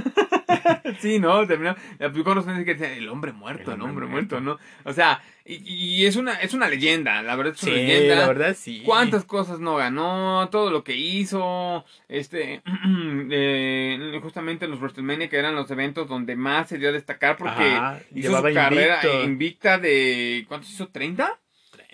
Sí, 1.00 1.18
¿no? 1.18 1.46
Terminó. 1.46 1.74
Que 1.98 2.74
decía, 2.74 2.94
el 2.94 3.08
hombre 3.08 3.32
muerto, 3.32 3.72
El 3.72 3.78
el 3.78 3.82
hombre 3.82 4.06
muerto, 4.06 4.40
¿no? 4.40 4.58
O 4.84 4.92
sea, 4.92 5.22
y, 5.44 5.54
y 5.56 6.06
es 6.06 6.16
una 6.16 6.34
es 6.40 6.54
una 6.54 6.68
leyenda, 6.68 7.22
la 7.22 7.36
verdad 7.36 7.52
es 7.54 7.60
Sí, 7.60 7.68
una 7.70 7.76
leyenda. 7.76 8.14
la 8.16 8.26
verdad 8.28 8.56
sí. 8.58 8.82
¿Cuántas 8.84 9.24
cosas 9.24 9.60
no 9.60 9.76
ganó? 9.76 10.48
Todo 10.50 10.70
lo 10.70 10.82
que 10.84 10.96
hizo. 10.96 11.84
Este. 12.08 12.62
eh, 13.30 14.18
justamente 14.22 14.68
los 14.68 14.80
WrestleMania, 14.80 15.28
que 15.28 15.36
eran 15.38 15.54
los 15.54 15.70
eventos 15.70 16.08
donde 16.08 16.36
más 16.36 16.68
se 16.68 16.78
dio 16.78 16.88
a 16.88 16.92
destacar 16.92 17.36
porque 17.36 17.74
Ajá, 17.74 18.00
hizo 18.14 18.28
llevaba 18.28 18.48
su 18.48 18.54
carrera 18.54 18.96
invicto. 19.02 19.24
invicta 19.24 19.78
de. 19.78 20.44
¿Cuántos 20.48 20.70
hizo? 20.70 20.90
¿30? 20.90 21.36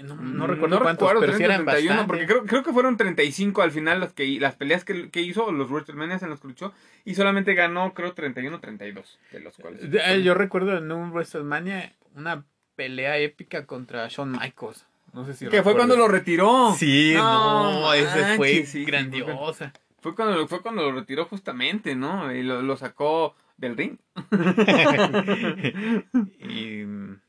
No, 0.03 0.17
no 0.17 0.47
recuerdo 0.47 0.81
cuántos, 0.81 1.09
recuerdo, 1.09 1.21
pero 1.21 1.33
sí 1.33 1.45
30, 1.45 1.55
eran 1.55 1.67
31, 1.67 1.91
bastante. 1.91 2.09
porque 2.09 2.27
creo, 2.27 2.47
creo 2.47 2.63
que 2.63 2.73
fueron 2.73 2.97
35 2.97 3.63
al 3.63 3.71
final 3.71 4.01
las 4.01 4.13
que 4.13 4.41
las 4.41 4.55
peleas 4.55 4.85
que, 4.85 5.11
que 5.11 5.21
hizo, 5.21 5.51
los 5.53 5.71
WrestleMania 5.71 6.19
en 6.21 6.31
los 6.31 6.41
que 6.41 6.49
luchó, 6.49 6.73
y 7.05 7.15
solamente 7.15 7.55
ganó, 7.55 7.93
creo, 7.95 8.13
31 8.13 8.61
32 8.61 9.19
de 9.33 9.41
los 9.41 9.57
cuales. 9.57 9.81
Eh, 9.83 10.23
Yo 10.23 10.35
recuerdo 10.35 10.77
en 10.77 10.91
un 10.91 11.11
WrestleMania 11.11 11.93
una 12.15 12.45
pelea 12.77 13.19
épica 13.19 13.67
contra 13.67 14.09
Shawn 14.09 14.33
Michaels. 14.33 14.87
No 15.13 15.25
sé 15.25 15.35
si 15.35 15.49
que 15.49 15.63
fue 15.63 15.75
cuando 15.75 15.97
lo 15.97 16.09
retiró. 16.09 16.75
Sí, 16.77 17.13
no, 17.17 17.93
ese 17.93 18.07
manches, 18.07 18.37
fue 18.37 18.65
sí, 18.65 18.85
grandiosa. 18.85 19.73
Fue 20.01 20.15
cuando, 20.15 20.47
fue 20.49 20.63
cuando 20.63 20.83
lo 20.83 20.93
retiró 20.93 21.27
justamente, 21.27 21.95
¿no? 21.95 22.33
Y 22.33 22.43
lo, 22.43 22.63
lo 22.63 22.77
sacó 22.77 23.35
del 23.57 23.77
ring. 23.77 23.99
y 26.39 26.85
mm, 26.85 27.21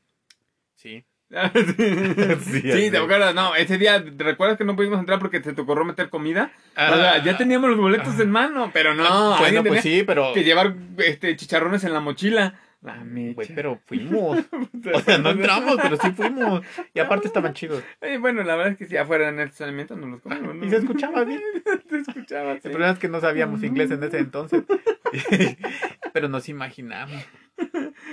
sí. 0.76 1.04
sí, 2.42 2.60
Sí, 2.72 2.90
te 2.90 2.98
acuerdas, 2.98 3.34
no, 3.34 3.54
ese 3.54 3.78
día, 3.78 4.04
¿te 4.04 4.24
recuerdas 4.24 4.58
que 4.58 4.64
no 4.64 4.76
pudimos 4.76 4.98
entrar 5.00 5.18
porque 5.18 5.40
te 5.40 5.52
tocó 5.54 5.82
meter 5.84 6.10
comida? 6.10 6.52
o 6.76 6.94
sea, 6.94 7.22
ya 7.24 7.36
teníamos 7.36 7.70
los 7.70 7.78
boletos 7.78 8.18
en 8.20 8.30
mano, 8.30 8.70
pero 8.72 8.94
no, 8.94 9.04
Ah. 9.34 9.36
bueno, 9.38 9.64
pues 9.64 9.82
sí, 9.82 10.02
pero 10.06 10.32
que 10.34 10.44
llevar 10.44 10.74
este 10.98 11.34
chicharrones 11.36 11.84
en 11.84 11.92
la 11.94 12.00
mochila. 12.00 12.54
La 12.82 12.96
mecha. 12.96 13.52
Pero 13.54 13.78
fuimos. 13.86 14.38
O 14.92 15.00
sea, 15.00 15.16
no 15.18 15.30
entramos, 15.30 15.76
pero 15.80 15.96
sí 15.96 16.10
fuimos. 16.10 16.62
Y 16.92 16.98
aparte 16.98 17.28
estaban 17.28 17.54
chidos. 17.54 17.80
Eh, 18.00 18.18
bueno, 18.18 18.42
la 18.42 18.56
verdad 18.56 18.72
es 18.72 18.78
que 18.78 18.86
si 18.86 18.96
afuera 18.96 19.28
en 19.28 19.38
el 19.38 19.44
estacionamiento 19.46 19.94
no 19.94 20.08
los 20.08 20.20
comimos. 20.20 20.56
¿no? 20.56 20.64
Y 20.66 20.68
se 20.68 20.78
escuchaba 20.78 21.22
bien. 21.22 21.40
se 21.88 21.98
escuchaba, 22.00 22.54
sí. 22.54 22.60
El 22.64 22.70
problema 22.72 22.92
es 22.92 22.98
que 22.98 23.08
no 23.08 23.20
sabíamos 23.20 23.62
inglés 23.62 23.92
en 23.92 24.02
ese 24.02 24.18
entonces. 24.18 24.64
Pero 26.12 26.28
nos 26.28 26.48
imaginamos. 26.48 27.22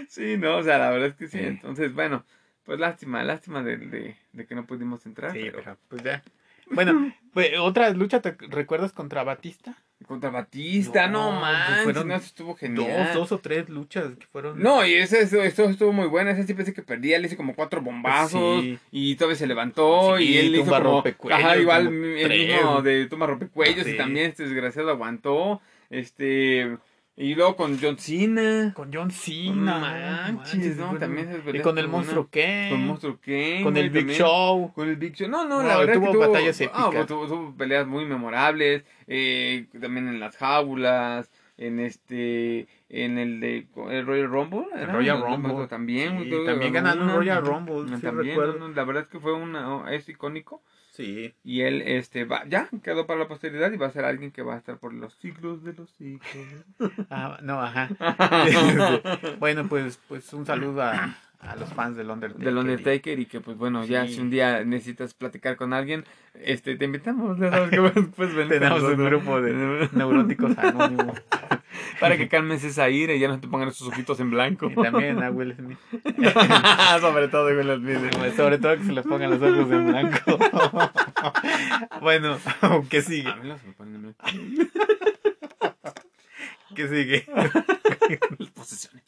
Sí, 0.07 0.37
no, 0.37 0.57
o 0.57 0.63
sea, 0.63 0.77
la 0.77 0.91
verdad 0.91 1.07
es 1.09 1.15
que 1.15 1.27
sí. 1.27 1.39
Sí. 1.39 1.43
Entonces, 1.45 1.91
bueno, 1.93 2.23
pues 2.69 2.79
lástima, 2.79 3.23
lástima 3.23 3.63
de, 3.63 3.77
de, 3.77 4.15
de 4.31 4.45
que 4.45 4.53
no 4.53 4.67
pudimos 4.67 5.03
entrar. 5.07 5.31
Sí, 5.31 5.39
pero 5.45 5.63
pero 5.63 5.77
pues 5.87 6.03
ya. 6.03 6.21
Bueno, 6.69 7.11
pues, 7.33 7.57
otra 7.57 7.89
lucha, 7.89 8.21
¿te 8.21 8.35
recuerdas 8.47 8.91
contra 8.91 9.23
Batista? 9.23 9.75
Contra 10.05 10.29
Batista, 10.29 11.07
no, 11.07 11.31
No, 11.31 11.41
manches, 11.41 11.83
fueron 11.83 12.09
no, 12.09 12.15
eso 12.15 12.25
estuvo 12.27 12.53
genial. 12.53 13.07
Dos, 13.07 13.15
dos 13.15 13.31
o 13.31 13.39
tres 13.39 13.69
luchas 13.69 14.15
que 14.19 14.27
fueron. 14.27 14.61
No, 14.61 14.85
y 14.85 14.93
ese, 14.93 15.21
eso, 15.21 15.41
eso 15.41 15.63
estuvo 15.63 15.91
muy 15.91 16.05
bueno. 16.05 16.29
Ese 16.29 16.43
sí 16.43 16.53
pensé 16.53 16.71
que 16.71 16.83
perdía. 16.83 17.17
Le 17.17 17.25
hice 17.25 17.35
como 17.35 17.55
cuatro 17.55 17.81
bombazos. 17.81 18.61
Sí. 18.61 18.77
Y 18.91 19.15
todavía 19.15 19.37
se 19.37 19.47
levantó. 19.47 20.17
Sí, 20.17 20.25
y 20.25 20.37
él 20.37 20.53
hizo 20.53 20.65
tumba 20.65 20.77
como. 20.77 20.91
rompecuellos, 20.91 21.43
Ajá, 21.43 21.57
igual 21.57 21.87
el 21.87 22.29
mismo 22.29 22.83
de 22.83 23.07
tumba 23.07 23.25
rompecuellos. 23.25 23.83
Sí. 23.83 23.93
Y 23.93 23.97
también 23.97 24.27
este 24.27 24.43
desgraciado 24.43 24.91
aguantó. 24.91 25.59
Este. 25.89 26.77
Y 27.21 27.35
luego 27.35 27.57
con 27.57 27.77
John 27.81 27.97
Cena. 27.97 28.71
Con 28.73 28.93
John 28.93 29.09
No 29.09 29.13
Cena. 29.13 30.31
manches, 30.31 30.77
¿no? 30.77 30.83
fueron- 30.85 30.99
También 30.99 31.27
esas 31.27 31.53
Y 31.53 31.59
con 31.59 31.77
el 31.77 31.89
monstruo. 31.89 32.29
Ken. 32.31 32.69
Con 32.69 32.79
el 32.79 32.85
monstruo 32.85 33.19
Ken. 33.21 33.63
Con 33.65 33.75
el 33.75 33.89
Big 33.89 34.03
también. 34.03 34.19
Show. 34.19 34.71
Con 34.73 34.87
el 34.87 34.95
Big 34.95 35.15
Show. 35.15 35.27
No, 35.27 35.43
no, 35.43 35.61
No, 35.61 35.67
la 35.67 35.79
verdad 35.79 35.95
tuvo 35.95 36.05
que 36.05 36.11
tuvo 36.13 36.27
batallas 36.29 36.61
ah, 36.61 36.63
épicas. 36.63 37.07
tuvo, 37.07 37.27
tuvo 37.27 37.53
peleas 37.57 37.85
muy 37.85 38.05
memorables. 38.05 38.85
Eh, 39.07 39.65
también 39.81 40.07
en 40.07 40.21
las 40.21 40.37
jaulas. 40.37 41.29
En 41.57 41.81
este. 41.81 42.69
En 42.87 43.17
el 43.17 43.41
de. 43.41 43.67
El 43.89 44.05
Royal 44.05 44.29
Rumble. 44.29 44.67
El. 44.73 44.87
Royal 44.87 45.19
no, 45.19 45.25
Rumble. 45.25 45.67
También. 45.67 46.23
Sí, 46.23 46.31
también 46.45 46.71
ganando 46.71 47.03
un 47.03 47.11
Royal. 47.11 47.45
Rumble, 47.45 47.97
sí 47.97 48.01
también. 48.01 48.37
no, 48.37 48.53
no, 48.53 48.69
la 48.69 48.83
verdad 48.85 49.03
es 49.03 49.09
que 49.09 49.19
fue 49.19 49.33
una. 49.33 49.91
Es 49.93 50.07
icónico. 50.07 50.63
Sí. 50.91 51.33
Y 51.43 51.61
él, 51.61 51.81
este, 51.81 52.25
va, 52.25 52.45
ya 52.47 52.69
quedó 52.83 53.07
para 53.07 53.19
la 53.19 53.27
posteridad 53.27 53.71
y 53.71 53.77
va 53.77 53.87
a 53.87 53.91
ser 53.91 54.05
alguien 54.05 54.31
que 54.31 54.41
va 54.41 54.55
a 54.55 54.57
estar 54.57 54.77
por 54.79 54.93
los 54.93 55.13
siglos 55.15 55.63
de 55.63 55.73
los 55.73 55.89
siglos. 55.91 56.27
Ah, 57.09 57.39
no, 57.41 57.61
ajá. 57.61 57.89
bueno, 59.39 59.67
pues, 59.67 59.99
pues 60.07 60.33
un 60.33 60.45
saludo 60.45 60.83
a, 60.83 61.15
a 61.39 61.55
los 61.55 61.69
fans 61.69 61.95
del 61.95 62.09
Undertaker. 62.09 62.45
del 62.45 62.57
Undertaker 62.57 63.19
y 63.19 63.25
que 63.25 63.39
pues 63.39 63.57
bueno, 63.57 63.85
ya 63.85 64.05
si 64.07 64.19
un 64.19 64.29
día 64.29 64.63
necesitas 64.65 65.13
platicar 65.13 65.55
con 65.55 65.73
alguien, 65.73 66.03
este 66.33 66.75
te 66.75 66.85
invitamos, 66.85 67.37
sabes 67.37 67.69
puedes 68.15 68.35
venir 68.35 68.59
con 68.59 68.59
Tenemos 68.59 68.83
un 68.83 69.05
grupo 69.05 69.41
de 69.41 69.89
neuróticos 69.93 70.57
anónimos. 70.57 71.17
para 71.99 72.17
que 72.17 72.27
calmes 72.27 72.63
esa 72.63 72.89
ira 72.89 73.13
y 73.13 73.19
ya 73.19 73.27
no 73.27 73.39
te 73.39 73.47
pongan 73.47 73.69
esos 73.69 73.87
ojitos 73.87 74.19
en 74.19 74.31
blanco. 74.31 74.69
Y 74.69 74.75
también 74.75 75.23
a 75.23 75.31
Will 75.31 75.55
Smith. 75.55 75.77
Sobre 77.01 77.27
todo 77.29 77.47
videos. 77.47 78.15
Pues, 78.17 78.35
Sobre 78.35 78.57
todo 78.57 78.77
que 78.77 78.83
se 78.83 78.91
les 78.91 79.05
pongan 79.05 79.31
los 79.31 79.41
ojos 79.41 79.71
en 79.71 79.87
blanco. 79.87 80.39
bueno, 82.01 82.37
¿qué 82.89 83.01
sigue? 83.01 83.29
A 83.29 83.35
mí 83.37 83.47
los 83.47 83.63
me 83.63 83.73
ponen 83.73 83.95
en 83.95 84.01
blanco. 84.01 84.23
¿Qué 86.75 86.87
sigue? 86.87 87.25
Posesiones. 88.53 89.03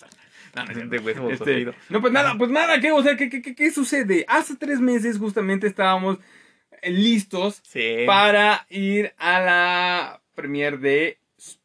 No, 0.55 0.63
no 0.65 0.71
es 0.71 0.75
cierto. 0.77 0.91
De 0.95 0.99
hueso 0.99 1.29
Este, 1.29 1.65
no, 1.89 2.01
pues 2.01 2.11
nada, 2.13 2.35
pues 2.37 2.51
nada, 2.51 2.79
¿qué, 2.81 2.91
o 2.91 3.01
sea, 3.03 3.15
¿qué, 3.15 3.29
qué, 3.29 3.41
qué, 3.41 3.55
qué 3.55 3.71
sucede? 3.71 4.25
Hace 4.27 4.55
tres 4.55 4.79
meses 4.79 5.17
justamente 5.17 5.67
estábamos 5.67 6.17
eh, 6.81 6.91
listos 6.91 7.61
Sí. 7.65 8.03
para 8.05 8.65
ir 8.69 9.13
a 9.17 9.39
la 9.39 10.21
premier 10.35 10.79
de 10.79 11.17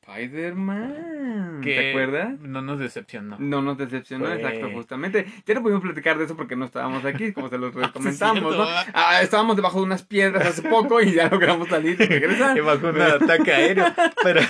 Spider-Man. 0.07 1.61
¿Te 1.62 1.90
acuerdas? 1.90 2.38
No 2.40 2.62
nos 2.62 2.79
decepcionó. 2.79 3.37
No 3.38 3.62
nos 3.62 3.77
decepcionó, 3.79 4.27
Fue- 4.27 4.37
exacto, 4.37 4.71
justamente. 4.73 5.27
Ya 5.47 5.55
no 5.55 5.62
pudimos 5.62 5.83
platicar 5.83 6.19
de 6.19 6.25
eso 6.25 6.37
porque 6.37 6.57
no 6.57 6.64
estábamos 6.66 7.05
aquí, 7.05 7.33
como 7.33 7.49
se 7.49 7.59
los 7.59 7.73
comentamos, 7.92 8.16
cierto, 8.16 8.64
¿no? 8.64 8.64
Ah, 8.95 9.21
estábamos 9.23 9.57
debajo 9.57 9.81
de 9.81 9.87
unas 9.87 10.03
piedras 10.05 10.47
hace 10.47 10.62
poco 10.62 11.01
y 11.01 11.12
ya 11.14 11.29
logramos 11.31 11.69
salir 11.69 11.97
y 12.01 12.05
regresar. 12.07 12.55
Que 12.55 12.61
bajo 12.61 12.88
un 12.88 13.01
ataque 13.01 13.53
aéreo. 13.53 13.85
Pero, 14.23 14.40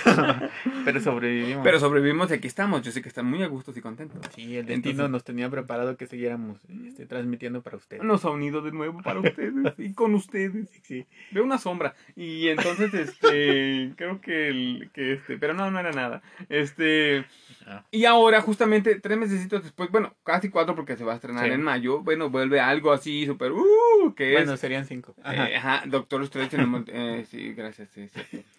pero 0.85 0.99
sobrevivimos. 1.01 1.63
Pero 1.63 1.79
sobrevivimos 1.79 2.31
y 2.31 2.33
aquí 2.35 2.47
estamos. 2.47 2.81
Yo 2.81 2.91
sé 2.91 3.01
que 3.01 3.09
están 3.09 3.25
muy 3.27 3.43
a 3.43 3.47
gustos 3.47 3.77
y 3.77 3.81
contentos. 3.81 4.19
sí, 4.33 4.57
el 4.57 4.65
destino 4.65 4.89
Entonces- 4.91 5.11
nos 5.11 5.23
tenía 5.23 5.49
preparado 5.49 5.97
que 5.97 6.07
siguiéramos 6.07 6.57
este, 6.87 7.05
transmitiendo 7.05 7.61
para 7.61 7.77
ustedes. 7.77 8.03
Nos 8.03 8.25
ha 8.25 8.29
unido 8.31 8.61
de 8.61 8.71
nuevo 8.71 9.01
para 9.03 9.19
ustedes 9.19 9.53
y 9.77 9.93
con 9.93 10.15
ustedes. 10.15 10.69
Sí. 10.83 11.05
Veo 11.31 11.43
una 11.43 11.57
sombra. 11.59 11.93
Y 12.15 12.47
entonces, 12.47 12.93
este, 12.93 13.93
creo 13.97 14.19
que, 14.21 14.47
el, 14.47 14.89
que 14.93 15.13
este, 15.13 15.37
pero 15.47 15.53
no, 15.57 15.71
no 15.71 15.79
era 15.79 15.91
nada. 15.91 16.21
Este, 16.49 17.25
Ah. 17.69 17.83
y 17.91 18.05
ahora, 18.05 18.39
justamente, 18.41 18.97
tres 19.01 19.17
meses 19.17 19.49
después, 19.49 19.89
bueno, 19.91 20.15
casi 20.23 20.49
cuatro 20.49 20.73
porque 20.73 20.95
se 20.95 21.03
va 21.03 21.11
a 21.13 21.15
estrenar 21.15 21.45
Sí. 21.47 21.51
en 21.51 21.61
mayo, 21.61 21.99
bueno, 22.01 22.29
vuelve 22.29 22.61
algo 22.61 22.93
así 22.93 23.25
súper, 23.25 23.51
uh, 23.51 24.13
que 24.15 24.31
Bueno, 24.33 24.53
es, 24.53 24.59
serían 24.61 24.85
cinco. 24.85 25.13
eh, 25.25 25.55
ajá, 25.57 25.83
Doctor 25.85 26.23
Strange 26.23 26.55
en 26.55 26.61
el 26.75 26.83
eh, 26.87 27.25
sí, 27.29 27.53
gracias, 27.53 27.89
sí, 27.89 28.09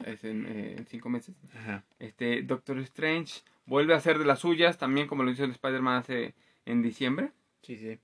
es 0.05 0.25
en, 0.25 0.45
eh, 0.47 0.75
en 0.79 0.87
cinco 0.87 1.09
meses. 1.09 1.35
Ajá. 1.59 1.85
Este, 1.99 2.43
Doctor 2.43 2.79
Strange 2.81 3.41
vuelve 3.65 3.95
a 3.95 3.97
hacer 3.97 4.19
de 4.19 4.27
las 4.27 4.41
suyas, 4.41 4.77
también 4.77 5.07
como 5.07 5.23
lo 5.23 5.31
hizo 5.31 5.45
el 5.45 5.53
Spider-Man 5.53 5.97
hace 6.01 6.35
en 6.67 6.83
diciembre 6.83 7.31
Sí, 7.63 7.77
sí. 7.77 7.99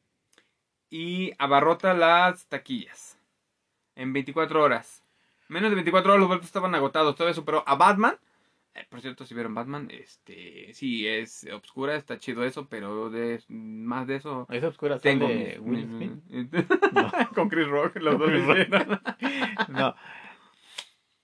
y 0.91 1.33
abarrota 1.39 1.93
las 1.93 2.47
taquillas 2.47 3.19
en 3.97 4.13
24 4.15 4.63
horas. 4.63 5.03
Menos 5.49 5.69
de 5.71 5.75
24 5.75 6.13
horas 6.13 6.21
los 6.21 6.29
boletos 6.29 6.47
estaban 6.47 6.75
agotados. 6.75 7.15
Todavía 7.15 7.35
superó 7.35 7.63
a 7.67 7.75
Batman. 7.75 8.17
Eh, 8.75 8.87
por 8.91 9.01
cierto, 9.01 9.25
si 9.25 9.35
vieron 9.35 9.55
Batman, 9.55 9.89
este 9.91 10.73
sí 10.75 11.07
es 11.07 11.47
obscura, 11.53 11.95
está 11.95 12.19
chido 12.19 12.45
eso, 12.45 12.69
pero 12.69 13.09
de, 13.09 13.41
más 13.49 14.09
de 14.09 14.17
eso 14.17 14.49
Es 14.51 14.65
oscura 14.65 14.99
tengo 14.99 15.29
mis-. 15.29 15.87
No. 16.93 17.13
con 17.35 17.49
Chris 17.49 17.69
Rock, 17.69 17.97
los 17.97 18.19
dos. 18.19 18.31
No. 19.69 19.95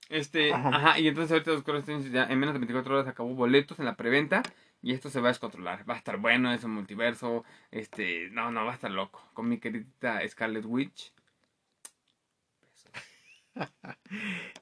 Este, 0.09 0.53
Ajá. 0.53 0.69
ajá. 0.69 0.99
y 0.99 1.07
entonces 1.07 1.31
ahorita 1.31 1.51
Doctor 1.51 1.77
Strange 1.77 2.09
ya 2.09 2.25
en 2.25 2.37
menos 2.37 2.53
de 2.53 2.59
24 2.59 2.93
horas 2.93 3.07
acabó 3.07 3.33
boletos 3.33 3.79
en 3.79 3.85
la 3.85 3.95
preventa 3.95 4.43
y 4.81 4.93
esto 4.93 5.09
se 5.09 5.21
va 5.21 5.27
a 5.29 5.31
descontrolar. 5.31 5.87
Va 5.89 5.93
a 5.93 5.97
estar 5.97 6.17
bueno 6.17 6.51
ese 6.51 6.67
multiverso. 6.67 7.43
Este, 7.69 8.29
no, 8.31 8.51
no, 8.51 8.65
va 8.65 8.71
a 8.71 8.75
estar 8.75 8.91
loco. 8.91 9.23
Con 9.33 9.47
mi 9.47 9.59
querida 9.59 10.27
Scarlet 10.27 10.65
Witch. 10.65 11.13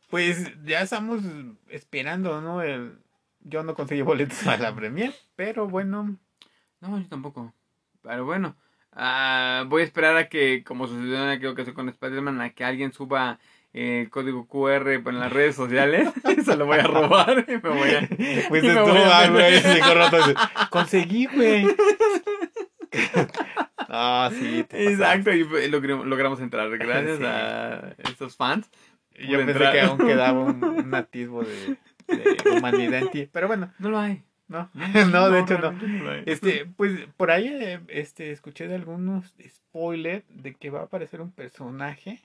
Pues 0.10 0.52
ya 0.64 0.82
estamos 0.82 1.22
esperando, 1.70 2.42
¿no? 2.42 2.62
El... 2.62 3.00
Yo 3.42 3.64
no 3.64 3.74
conseguí 3.74 4.02
boletos 4.02 4.46
a 4.48 4.58
la 4.58 4.76
premier, 4.76 5.14
pero 5.36 5.68
bueno. 5.68 6.18
No, 6.82 7.00
yo 7.00 7.08
tampoco. 7.08 7.54
Pero 8.02 8.26
bueno, 8.26 8.56
ah, 8.92 9.66
voy 9.68 9.84
a 9.84 9.86
esperar 9.86 10.18
a 10.18 10.30
que, 10.30 10.64
como 10.64 10.88
sucedió 10.88 11.16
en 11.16 11.30
aquella 11.30 11.52
ocasión 11.52 11.76
con 11.76 11.90
Spider-Man, 11.90 12.42
a 12.42 12.50
que 12.52 12.64
alguien 12.64 12.92
suba 12.92 13.40
eh, 13.74 14.02
el 14.02 14.10
código 14.10 14.48
QR 14.48 14.90
en 14.90 15.20
las 15.20 15.32
redes 15.32 15.56
sociales. 15.56 16.10
Se 16.46 16.56
lo 16.56 16.66
voy 16.66 16.80
a 16.80 16.84
robar 16.84 17.46
y 17.48 17.52
me 17.52 17.70
voy 17.70 17.90
a. 17.92 18.10
Pues 18.50 18.64
ah, 18.68 19.30
güey, 19.30 20.36
Conseguí, 20.70 21.28
güey. 21.28 21.68
Ah, 23.90 24.30
sí. 24.34 24.66
Exacto, 24.72 25.32
y 25.32 25.44
logramos, 25.70 26.40
entrar 26.40 26.70
gracias 26.78 27.18
Sí. 27.20 27.24
a 27.26 27.96
estos 28.10 28.36
fans. 28.36 28.70
Yo 29.20 29.38
pensé 29.38 29.52
entrar. 29.52 29.74
que 29.74 29.82
aún 29.82 29.98
quedaba 29.98 30.40
un, 30.40 30.64
un 30.64 30.94
atisbo 30.96 31.44
de, 31.44 31.78
de 32.08 32.52
humanidad 32.58 33.02
en 33.02 33.12
ti. 33.12 33.30
Pero 33.32 33.48
bueno, 33.48 33.72
No 33.80 33.90
lo 33.90 34.00
hay. 34.00 34.24
no. 34.48 34.70
No, 35.12 35.30
de 35.30 35.40
hecho 35.42 35.58
no. 35.60 35.74
Este, 36.26 36.66
pues 36.78 37.08
por 37.18 37.30
ahí 37.32 37.48
eh, 37.48 37.82
este, 37.90 38.32
escuché 38.32 38.68
de 38.68 38.76
algunos 38.76 39.34
spoilers 39.48 40.24
de 40.30 40.54
que 40.56 40.70
va 40.70 40.80
a 40.82 40.84
aparecer 40.84 41.20
un 41.22 41.32
personaje. 41.32 42.22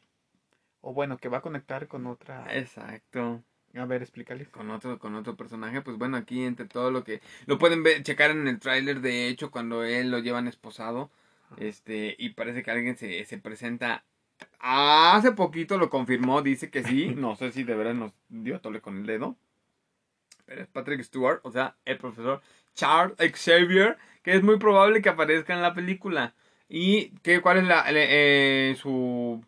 O 0.80 0.92
bueno, 0.92 1.16
que 1.16 1.28
va 1.30 1.38
a 1.38 1.42
conectar 1.42 1.88
con 1.88 2.06
otra. 2.06 2.46
Exacto. 2.50 3.42
A 3.74 3.86
ver, 3.86 4.02
explícales. 4.02 4.48
Con 4.50 4.70
otro, 4.70 4.98
con 5.00 5.14
otro 5.16 5.34
personaje, 5.36 5.80
pues 5.80 5.96
bueno, 5.96 6.16
aquí 6.16 6.44
entre 6.44 6.66
todo 6.66 6.90
lo 6.92 7.02
que 7.02 7.20
lo 7.46 7.58
pueden 7.58 7.82
ver, 7.82 8.02
checar 8.04 8.30
en 8.30 8.46
el 8.46 8.60
tráiler, 8.60 9.00
de 9.00 9.26
hecho, 9.28 9.50
cuando 9.50 9.82
él 9.82 10.10
lo 10.12 10.18
llevan 10.20 10.46
esposado, 10.46 11.10
este, 11.56 12.14
y 12.18 12.30
parece 12.30 12.62
que 12.62 12.70
alguien 12.70 12.96
se, 12.96 13.24
se 13.24 13.38
presenta. 13.38 14.04
Hace 14.60 15.32
poquito 15.32 15.78
lo 15.78 15.90
confirmó, 15.90 16.42
dice 16.42 16.70
que 16.70 16.82
sí, 16.84 17.08
no 17.16 17.36
sé 17.36 17.52
si 17.52 17.64
de 17.64 17.74
verdad 17.76 17.94
nos 17.94 18.12
dio 18.28 18.56
a 18.56 18.60
tole 18.60 18.80
con 18.80 18.98
el 18.98 19.06
dedo. 19.06 19.36
Pero 20.46 20.62
es 20.62 20.68
Patrick 20.68 21.02
Stewart, 21.02 21.40
o 21.42 21.50
sea, 21.50 21.76
el 21.84 21.98
profesor 21.98 22.42
Charles 22.74 23.16
Xavier, 23.34 23.96
que 24.22 24.34
es 24.34 24.42
muy 24.42 24.58
probable 24.58 25.00
que 25.02 25.08
aparezca 25.08 25.54
en 25.54 25.62
la 25.62 25.74
película. 25.74 26.34
¿Y 26.68 27.10
qué, 27.22 27.40
cuál 27.40 27.58
es 27.58 27.64
la, 27.64 27.90
le- 27.92 28.70
eh, 28.70 28.74
su... 28.76 29.42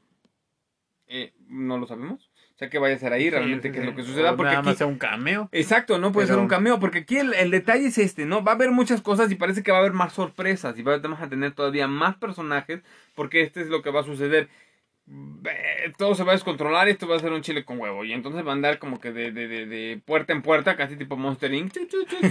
eh, 1.06 1.32
no 1.48 1.78
lo 1.78 1.86
sabemos. 1.86 2.25
O 2.56 2.58
sea, 2.58 2.70
que 2.70 2.78
vaya 2.78 2.96
a 2.96 2.98
ser 2.98 3.12
ahí, 3.12 3.28
realmente 3.28 3.68
sí, 3.68 3.74
qué 3.74 3.80
es 3.80 3.84
lo 3.86 3.94
que 3.94 4.02
suceda. 4.02 4.30
Porque 4.34 4.44
nada 4.48 4.60
aquí, 4.60 4.68
más 4.70 4.78
sea 4.78 4.86
un 4.86 4.96
cameo. 4.96 5.50
Exacto, 5.52 5.98
no 5.98 6.10
puede 6.10 6.26
Pero- 6.26 6.36
ser 6.38 6.42
un 6.42 6.48
cameo, 6.48 6.80
porque 6.80 7.00
aquí 7.00 7.18
el, 7.18 7.34
el 7.34 7.50
detalle 7.50 7.86
es 7.88 7.98
este, 7.98 8.24
¿no? 8.24 8.42
Va 8.42 8.52
a 8.52 8.54
haber 8.54 8.70
muchas 8.70 9.02
cosas 9.02 9.30
y 9.30 9.34
parece 9.34 9.62
que 9.62 9.70
va 9.72 9.76
a 9.76 9.80
haber 9.80 9.92
más 9.92 10.14
sorpresas 10.14 10.78
y 10.78 10.82
va- 10.82 10.96
vamos 10.96 11.20
a 11.20 11.28
tener 11.28 11.52
todavía 11.52 11.86
más 11.86 12.16
personajes, 12.16 12.80
porque 13.14 13.42
este 13.42 13.60
es 13.60 13.68
lo 13.68 13.82
que 13.82 13.90
va 13.90 14.00
a 14.00 14.04
suceder. 14.04 14.48
Todo 15.98 16.14
se 16.16 16.24
va 16.24 16.32
a 16.32 16.34
descontrolar 16.34 16.88
y 16.88 16.92
esto 16.92 17.06
va 17.06 17.14
a 17.16 17.20
ser 17.20 17.30
un 17.32 17.42
chile 17.42 17.64
con 17.64 17.78
huevo. 17.78 18.04
Y 18.04 18.12
entonces 18.12 18.44
va 18.44 18.50
a 18.50 18.54
andar 18.54 18.78
como 18.78 19.00
que 19.00 19.12
de, 19.12 19.30
de, 19.30 19.46
de, 19.46 19.66
de 19.66 20.00
puerta 20.04 20.32
en 20.32 20.42
puerta, 20.42 20.76
casi 20.76 20.96
tipo 20.96 21.16
Monster 21.16 21.52
Inc. 21.54 21.76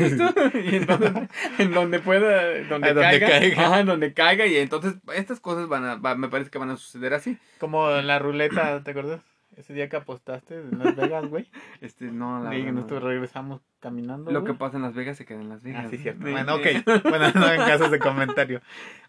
Y 0.56 0.76
entonces, 0.76 1.30
en 1.60 1.72
donde 1.72 2.00
pueda, 2.00 2.42
donde, 2.68 2.90
Ah, 2.90 2.94
donde 2.94 3.02
caiga, 3.20 3.30
caiga. 3.30 3.66
Ajá, 3.68 3.84
donde 3.84 4.14
caiga. 4.14 4.46
Y 4.48 4.58
entonces, 4.58 4.96
estas 5.14 5.40
cosas 5.40 5.68
van 5.70 5.86
a, 5.86 5.96
va- 5.96 6.16
me 6.16 6.28
parece 6.28 6.50
que 6.50 6.58
van 6.58 6.72
a 6.72 6.78
suceder 6.78 7.14
así. 7.14 7.38
Como 7.60 7.90
la 7.92 8.20
ruleta, 8.20 8.84
¿te 8.84 8.92
acuerdas? 8.92 9.22
Ese 9.58 9.74
día 9.74 9.88
que 9.90 9.96
apostaste 9.96 10.56
en 10.56 10.80
Las 10.80 10.96
Vegas, 10.96 11.28
güey. 11.28 11.50
Este, 11.82 12.06
no, 12.06 12.44
la 12.44 12.50
verdad, 12.50 12.66
no. 12.66 12.72
nosotros 12.74 13.04
regresamos 13.04 13.62
caminando. 13.80 14.32
Lo 14.32 14.44
que 14.44 14.54
pasa 14.54 14.78
en 14.78 14.84
Las 14.84 14.96
Vegas 14.96 15.18
se 15.18 15.26
queda 15.26 15.42
en 15.42 15.50
Las 15.50 15.64
Vegas. 15.64 15.86
Ah, 15.86 15.90
sí, 15.90 15.98
cierto. 15.98 16.22
Bueno, 16.30 16.56
ok. 16.56 16.66
Bueno, 17.04 17.32
no 17.36 17.52
en 17.52 17.58
casos 17.58 17.92
de 17.92 18.00
comentario. 18.00 18.62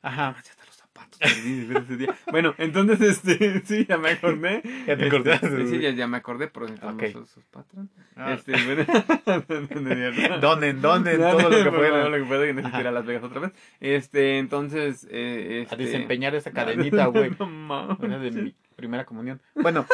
Ajá. 0.03 0.37
Los 0.67 0.77
zapatos 0.77 1.19
ese 1.21 1.97
día. 1.97 2.15
Bueno, 2.31 2.55
entonces, 2.59 3.01
este, 3.01 3.61
sí, 3.65 3.87
ya 3.89 3.99
me 3.99 4.11
acordé. 4.11 4.63
Ya 4.87 4.97
te 4.97 5.05
Este, 5.05 5.07
acordaste, 5.07 5.67
sí, 5.67 5.79
ya, 5.81 5.91
ya 5.91 6.07
me 6.07 6.17
acordé, 6.19 6.49
pero 6.49 6.67
necesitamos 6.67 7.03
Ok. 7.03 7.11
sus, 7.13 7.31
sus 7.31 7.45
patrons. 7.45 7.91
Ah. 8.17 8.33
Este, 8.35 8.53
bueno. 8.53 10.41
Donen, 10.41 10.81
donen 10.81 11.19
todo 11.19 11.51
lo 11.51 11.51
que 11.51 11.65
por 11.71 11.77
puedan. 11.77 12.11
lo 12.11 12.17
que 12.19 12.25
pueda, 12.25 12.45
que 12.73 12.81
ir 12.81 12.87
a 12.87 12.93
Las 12.93 13.07
Vegas 13.07 13.25
otra 13.25 13.41
vez. 13.41 13.53
Este, 13.81 14.39
entonces, 14.39 15.07
eh, 15.11 15.67
A 15.69 15.73
este... 15.73 15.85
desempeñar 15.85 16.35
esa 16.35 16.51
cadenita, 16.53 17.07
güey. 17.07 17.31
No 17.39 17.47
mames. 17.47 17.99
Una 18.01 18.19
de 18.19 18.31
mi 18.31 18.55
primera 18.75 19.05
comunión. 19.05 19.41
Bueno, 19.55 19.87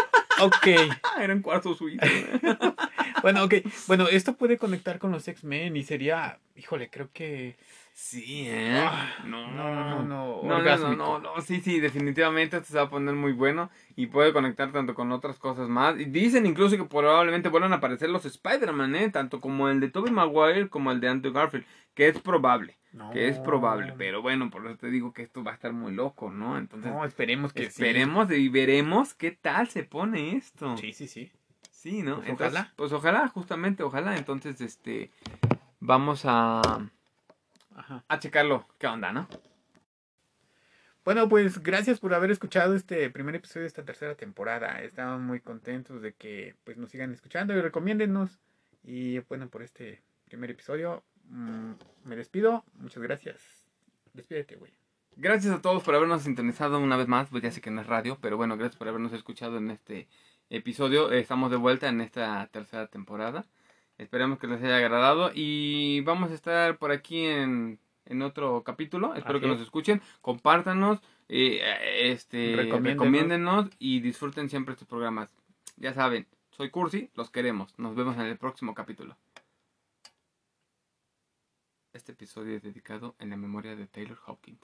ok. 0.45 0.67
Ah, 1.03 1.19
era 1.23 1.35
un 1.35 1.43
cuarto 1.43 1.75
suizo. 1.75 2.05
Bueno, 3.23 3.45
ok. 3.45 3.55
Bueno, 3.87 4.09
esto 4.09 4.35
puede 4.37 4.59
conectar 4.59 4.99
con 4.99 5.13
los 5.13 5.29
X-Men 5.29 5.77
y 5.77 5.85
sería, 5.85 6.41
híjole, 6.57 6.91
creo 6.91 7.09
que... 7.13 7.57
Sí, 7.95 8.47
¿eh? 8.49 8.81
Ah, 8.85 9.11
no, 9.27 9.47
no, 9.53 9.73
no, 9.75 9.85
no, 9.85 10.03
No, 10.03 10.03
no, 10.03 10.43
no, 10.43 10.57
orgásmico. 10.57 10.97
no, 10.97 11.19
no, 11.21 11.41
sí, 11.41 11.61
sí, 11.61 11.79
definitivamente 11.79 12.57
esto 12.57 12.69
se 12.73 12.79
va 12.79 12.85
a 12.85 12.91
poner 12.91 13.15
muy 13.15 13.33
bueno 13.33 13.71
y 13.95 14.07
puede 14.07 14.33
conectar 14.33 14.73
tanto 14.73 14.95
con 14.95 15.13
otras 15.13 15.39
cosas 15.39 15.69
más. 15.69 16.01
Y 16.01 16.07
dicen 16.07 16.47
incluso 16.47 16.77
que 16.77 16.85
probablemente 16.85 17.49
vuelvan 17.51 17.75
a 17.75 17.77
aparecer 17.77 18.09
los 18.11 18.25
Spider-Man, 18.25 18.97
¿eh? 18.97 19.11
Tanto 19.11 19.41
como 19.41 19.69
el 19.69 19.79
de 19.79 19.89
Tobey 19.91 20.11
Maguire 20.11 20.69
como 20.69 20.91
el 20.91 21.01
de 21.01 21.09
Andrew 21.11 21.33
Garfield, 21.33 21.65
que 21.95 22.09
es 22.09 22.19
probable, 22.21 22.79
que 23.13 23.29
es 23.29 23.39
probable. 23.39 23.95
Pero 23.99 24.23
bueno, 24.23 24.51
por 24.51 24.67
eso 24.67 24.77
te 24.77 24.91
digo 24.91 25.13
que 25.13 25.23
esto 25.23 25.43
va 25.45 25.53
a 25.53 25.55
estar 25.55 25.73
muy 25.73 25.93
loco, 25.93 26.31
¿no? 26.31 26.59
Entonces, 26.59 26.91
No, 26.93 27.05
esperemos 27.05 27.53
que 27.53 27.65
esperemos 27.65 28.31
y 28.31 28.49
veremos 28.49 29.15
qué 29.15 29.31
tal 29.33 29.69
se 29.69 29.85
pone 29.85 30.37
esto. 30.37 30.77
sí. 30.77 30.93
Sí, 30.93 31.07
sí, 31.07 31.31
sí. 31.71 32.03
¿no? 32.03 32.17
Pues 32.17 32.29
Entonces, 32.29 32.53
ojalá. 32.59 32.73
Pues 32.77 32.93
ojalá, 32.93 33.29
justamente, 33.29 33.83
ojalá. 33.83 34.17
Entonces, 34.17 34.61
este, 34.61 35.11
vamos 35.81 36.23
a, 36.25 36.61
Ajá. 37.75 38.05
a 38.07 38.19
checarlo. 38.21 38.67
¿Qué 38.79 38.87
onda, 38.87 39.13
no? 39.13 39.27
Bueno, 41.05 41.29
pues 41.29 41.59
gracias 41.61 41.99
por 41.99 42.15
haber 42.15 42.31
escuchado 42.31 42.77
este 42.77 43.11
primer 43.11 43.35
episodio 43.35 43.63
de 43.63 43.67
esta 43.67 43.85
tercera 43.85 44.15
temporada. 44.15 44.81
Estamos 44.83 45.21
muy 45.21 45.41
contentos 45.41 46.01
de 46.01 46.13
que 46.15 46.55
pues 46.63 46.77
nos 46.77 46.91
sigan 46.91 47.13
escuchando 47.13 47.53
y 47.55 47.61
recomiéndennos. 47.61 48.39
Y 48.85 49.19
bueno, 49.21 49.49
por 49.49 49.63
este 49.65 50.01
primer 50.27 50.51
episodio 50.53 51.03
mm, 51.33 51.73
me 52.05 52.17
despido. 52.17 52.65
Muchas 52.75 53.03
gracias. 53.03 53.65
Despídete, 54.15 54.57
güey. 54.57 54.73
Gracias 55.17 55.53
a 55.55 55.61
todos 55.61 55.83
por 55.83 55.95
habernos 55.95 56.23
sintonizado 56.23 56.79
una 56.79 56.97
vez 56.97 57.09
más. 57.09 57.29
Pues 57.29 57.43
ya 57.43 57.51
sé 57.51 57.61
que 57.61 57.71
no 57.71 57.81
es 57.81 57.87
radio, 57.87 58.19
pero 58.21 58.37
bueno, 58.37 58.57
gracias 58.57 58.77
por 58.77 58.89
habernos 58.89 59.13
escuchado 59.13 59.59
en 59.59 59.71
este 59.71 60.09
episodio. 60.51 61.11
Estamos 61.11 61.51
de 61.51 61.57
vuelta 61.57 61.89
en 61.89 62.01
esta 62.01 62.47
tercera 62.49 62.87
temporada. 62.87 63.45
Esperemos 63.99 64.39
que 64.39 64.47
les 64.47 64.63
haya 64.63 64.77
agradado 64.77 65.31
y 65.35 66.01
vamos 66.01 66.31
a 66.31 66.35
estar 66.35 66.79
por 66.79 66.93
aquí 66.93 67.27
en, 67.27 67.79
en 68.07 68.23
otro 68.23 68.63
capítulo. 68.63 69.15
Espero 69.15 69.39
Así 69.39 69.43
que 69.43 69.53
nos 69.53 69.61
escuchen, 69.61 70.03
compártanos, 70.21 71.01
eh, 71.29 71.61
este, 72.11 72.55
recomiéndenos 72.57 73.71
y 73.79 74.01
disfruten 74.01 74.49
siempre 74.49 74.73
estos 74.73 74.89
programas. 74.89 75.31
Ya 75.77 75.93
saben, 75.95 76.27
soy 76.51 76.71
Cursi, 76.71 77.11
los 77.15 77.31
queremos. 77.31 77.79
Nos 77.79 77.95
vemos 77.95 78.17
en 78.17 78.23
el 78.23 78.39
próximo 78.39 78.75
capítulo. 78.75 79.17
Este 81.93 82.13
episodio 82.13 82.57
es 82.57 82.63
dedicado 82.63 83.17
en 83.19 83.29
la 83.29 83.37
memoria 83.37 83.77
de 83.77 83.87
Taylor 83.87 84.19
Hawkins. 84.27 84.61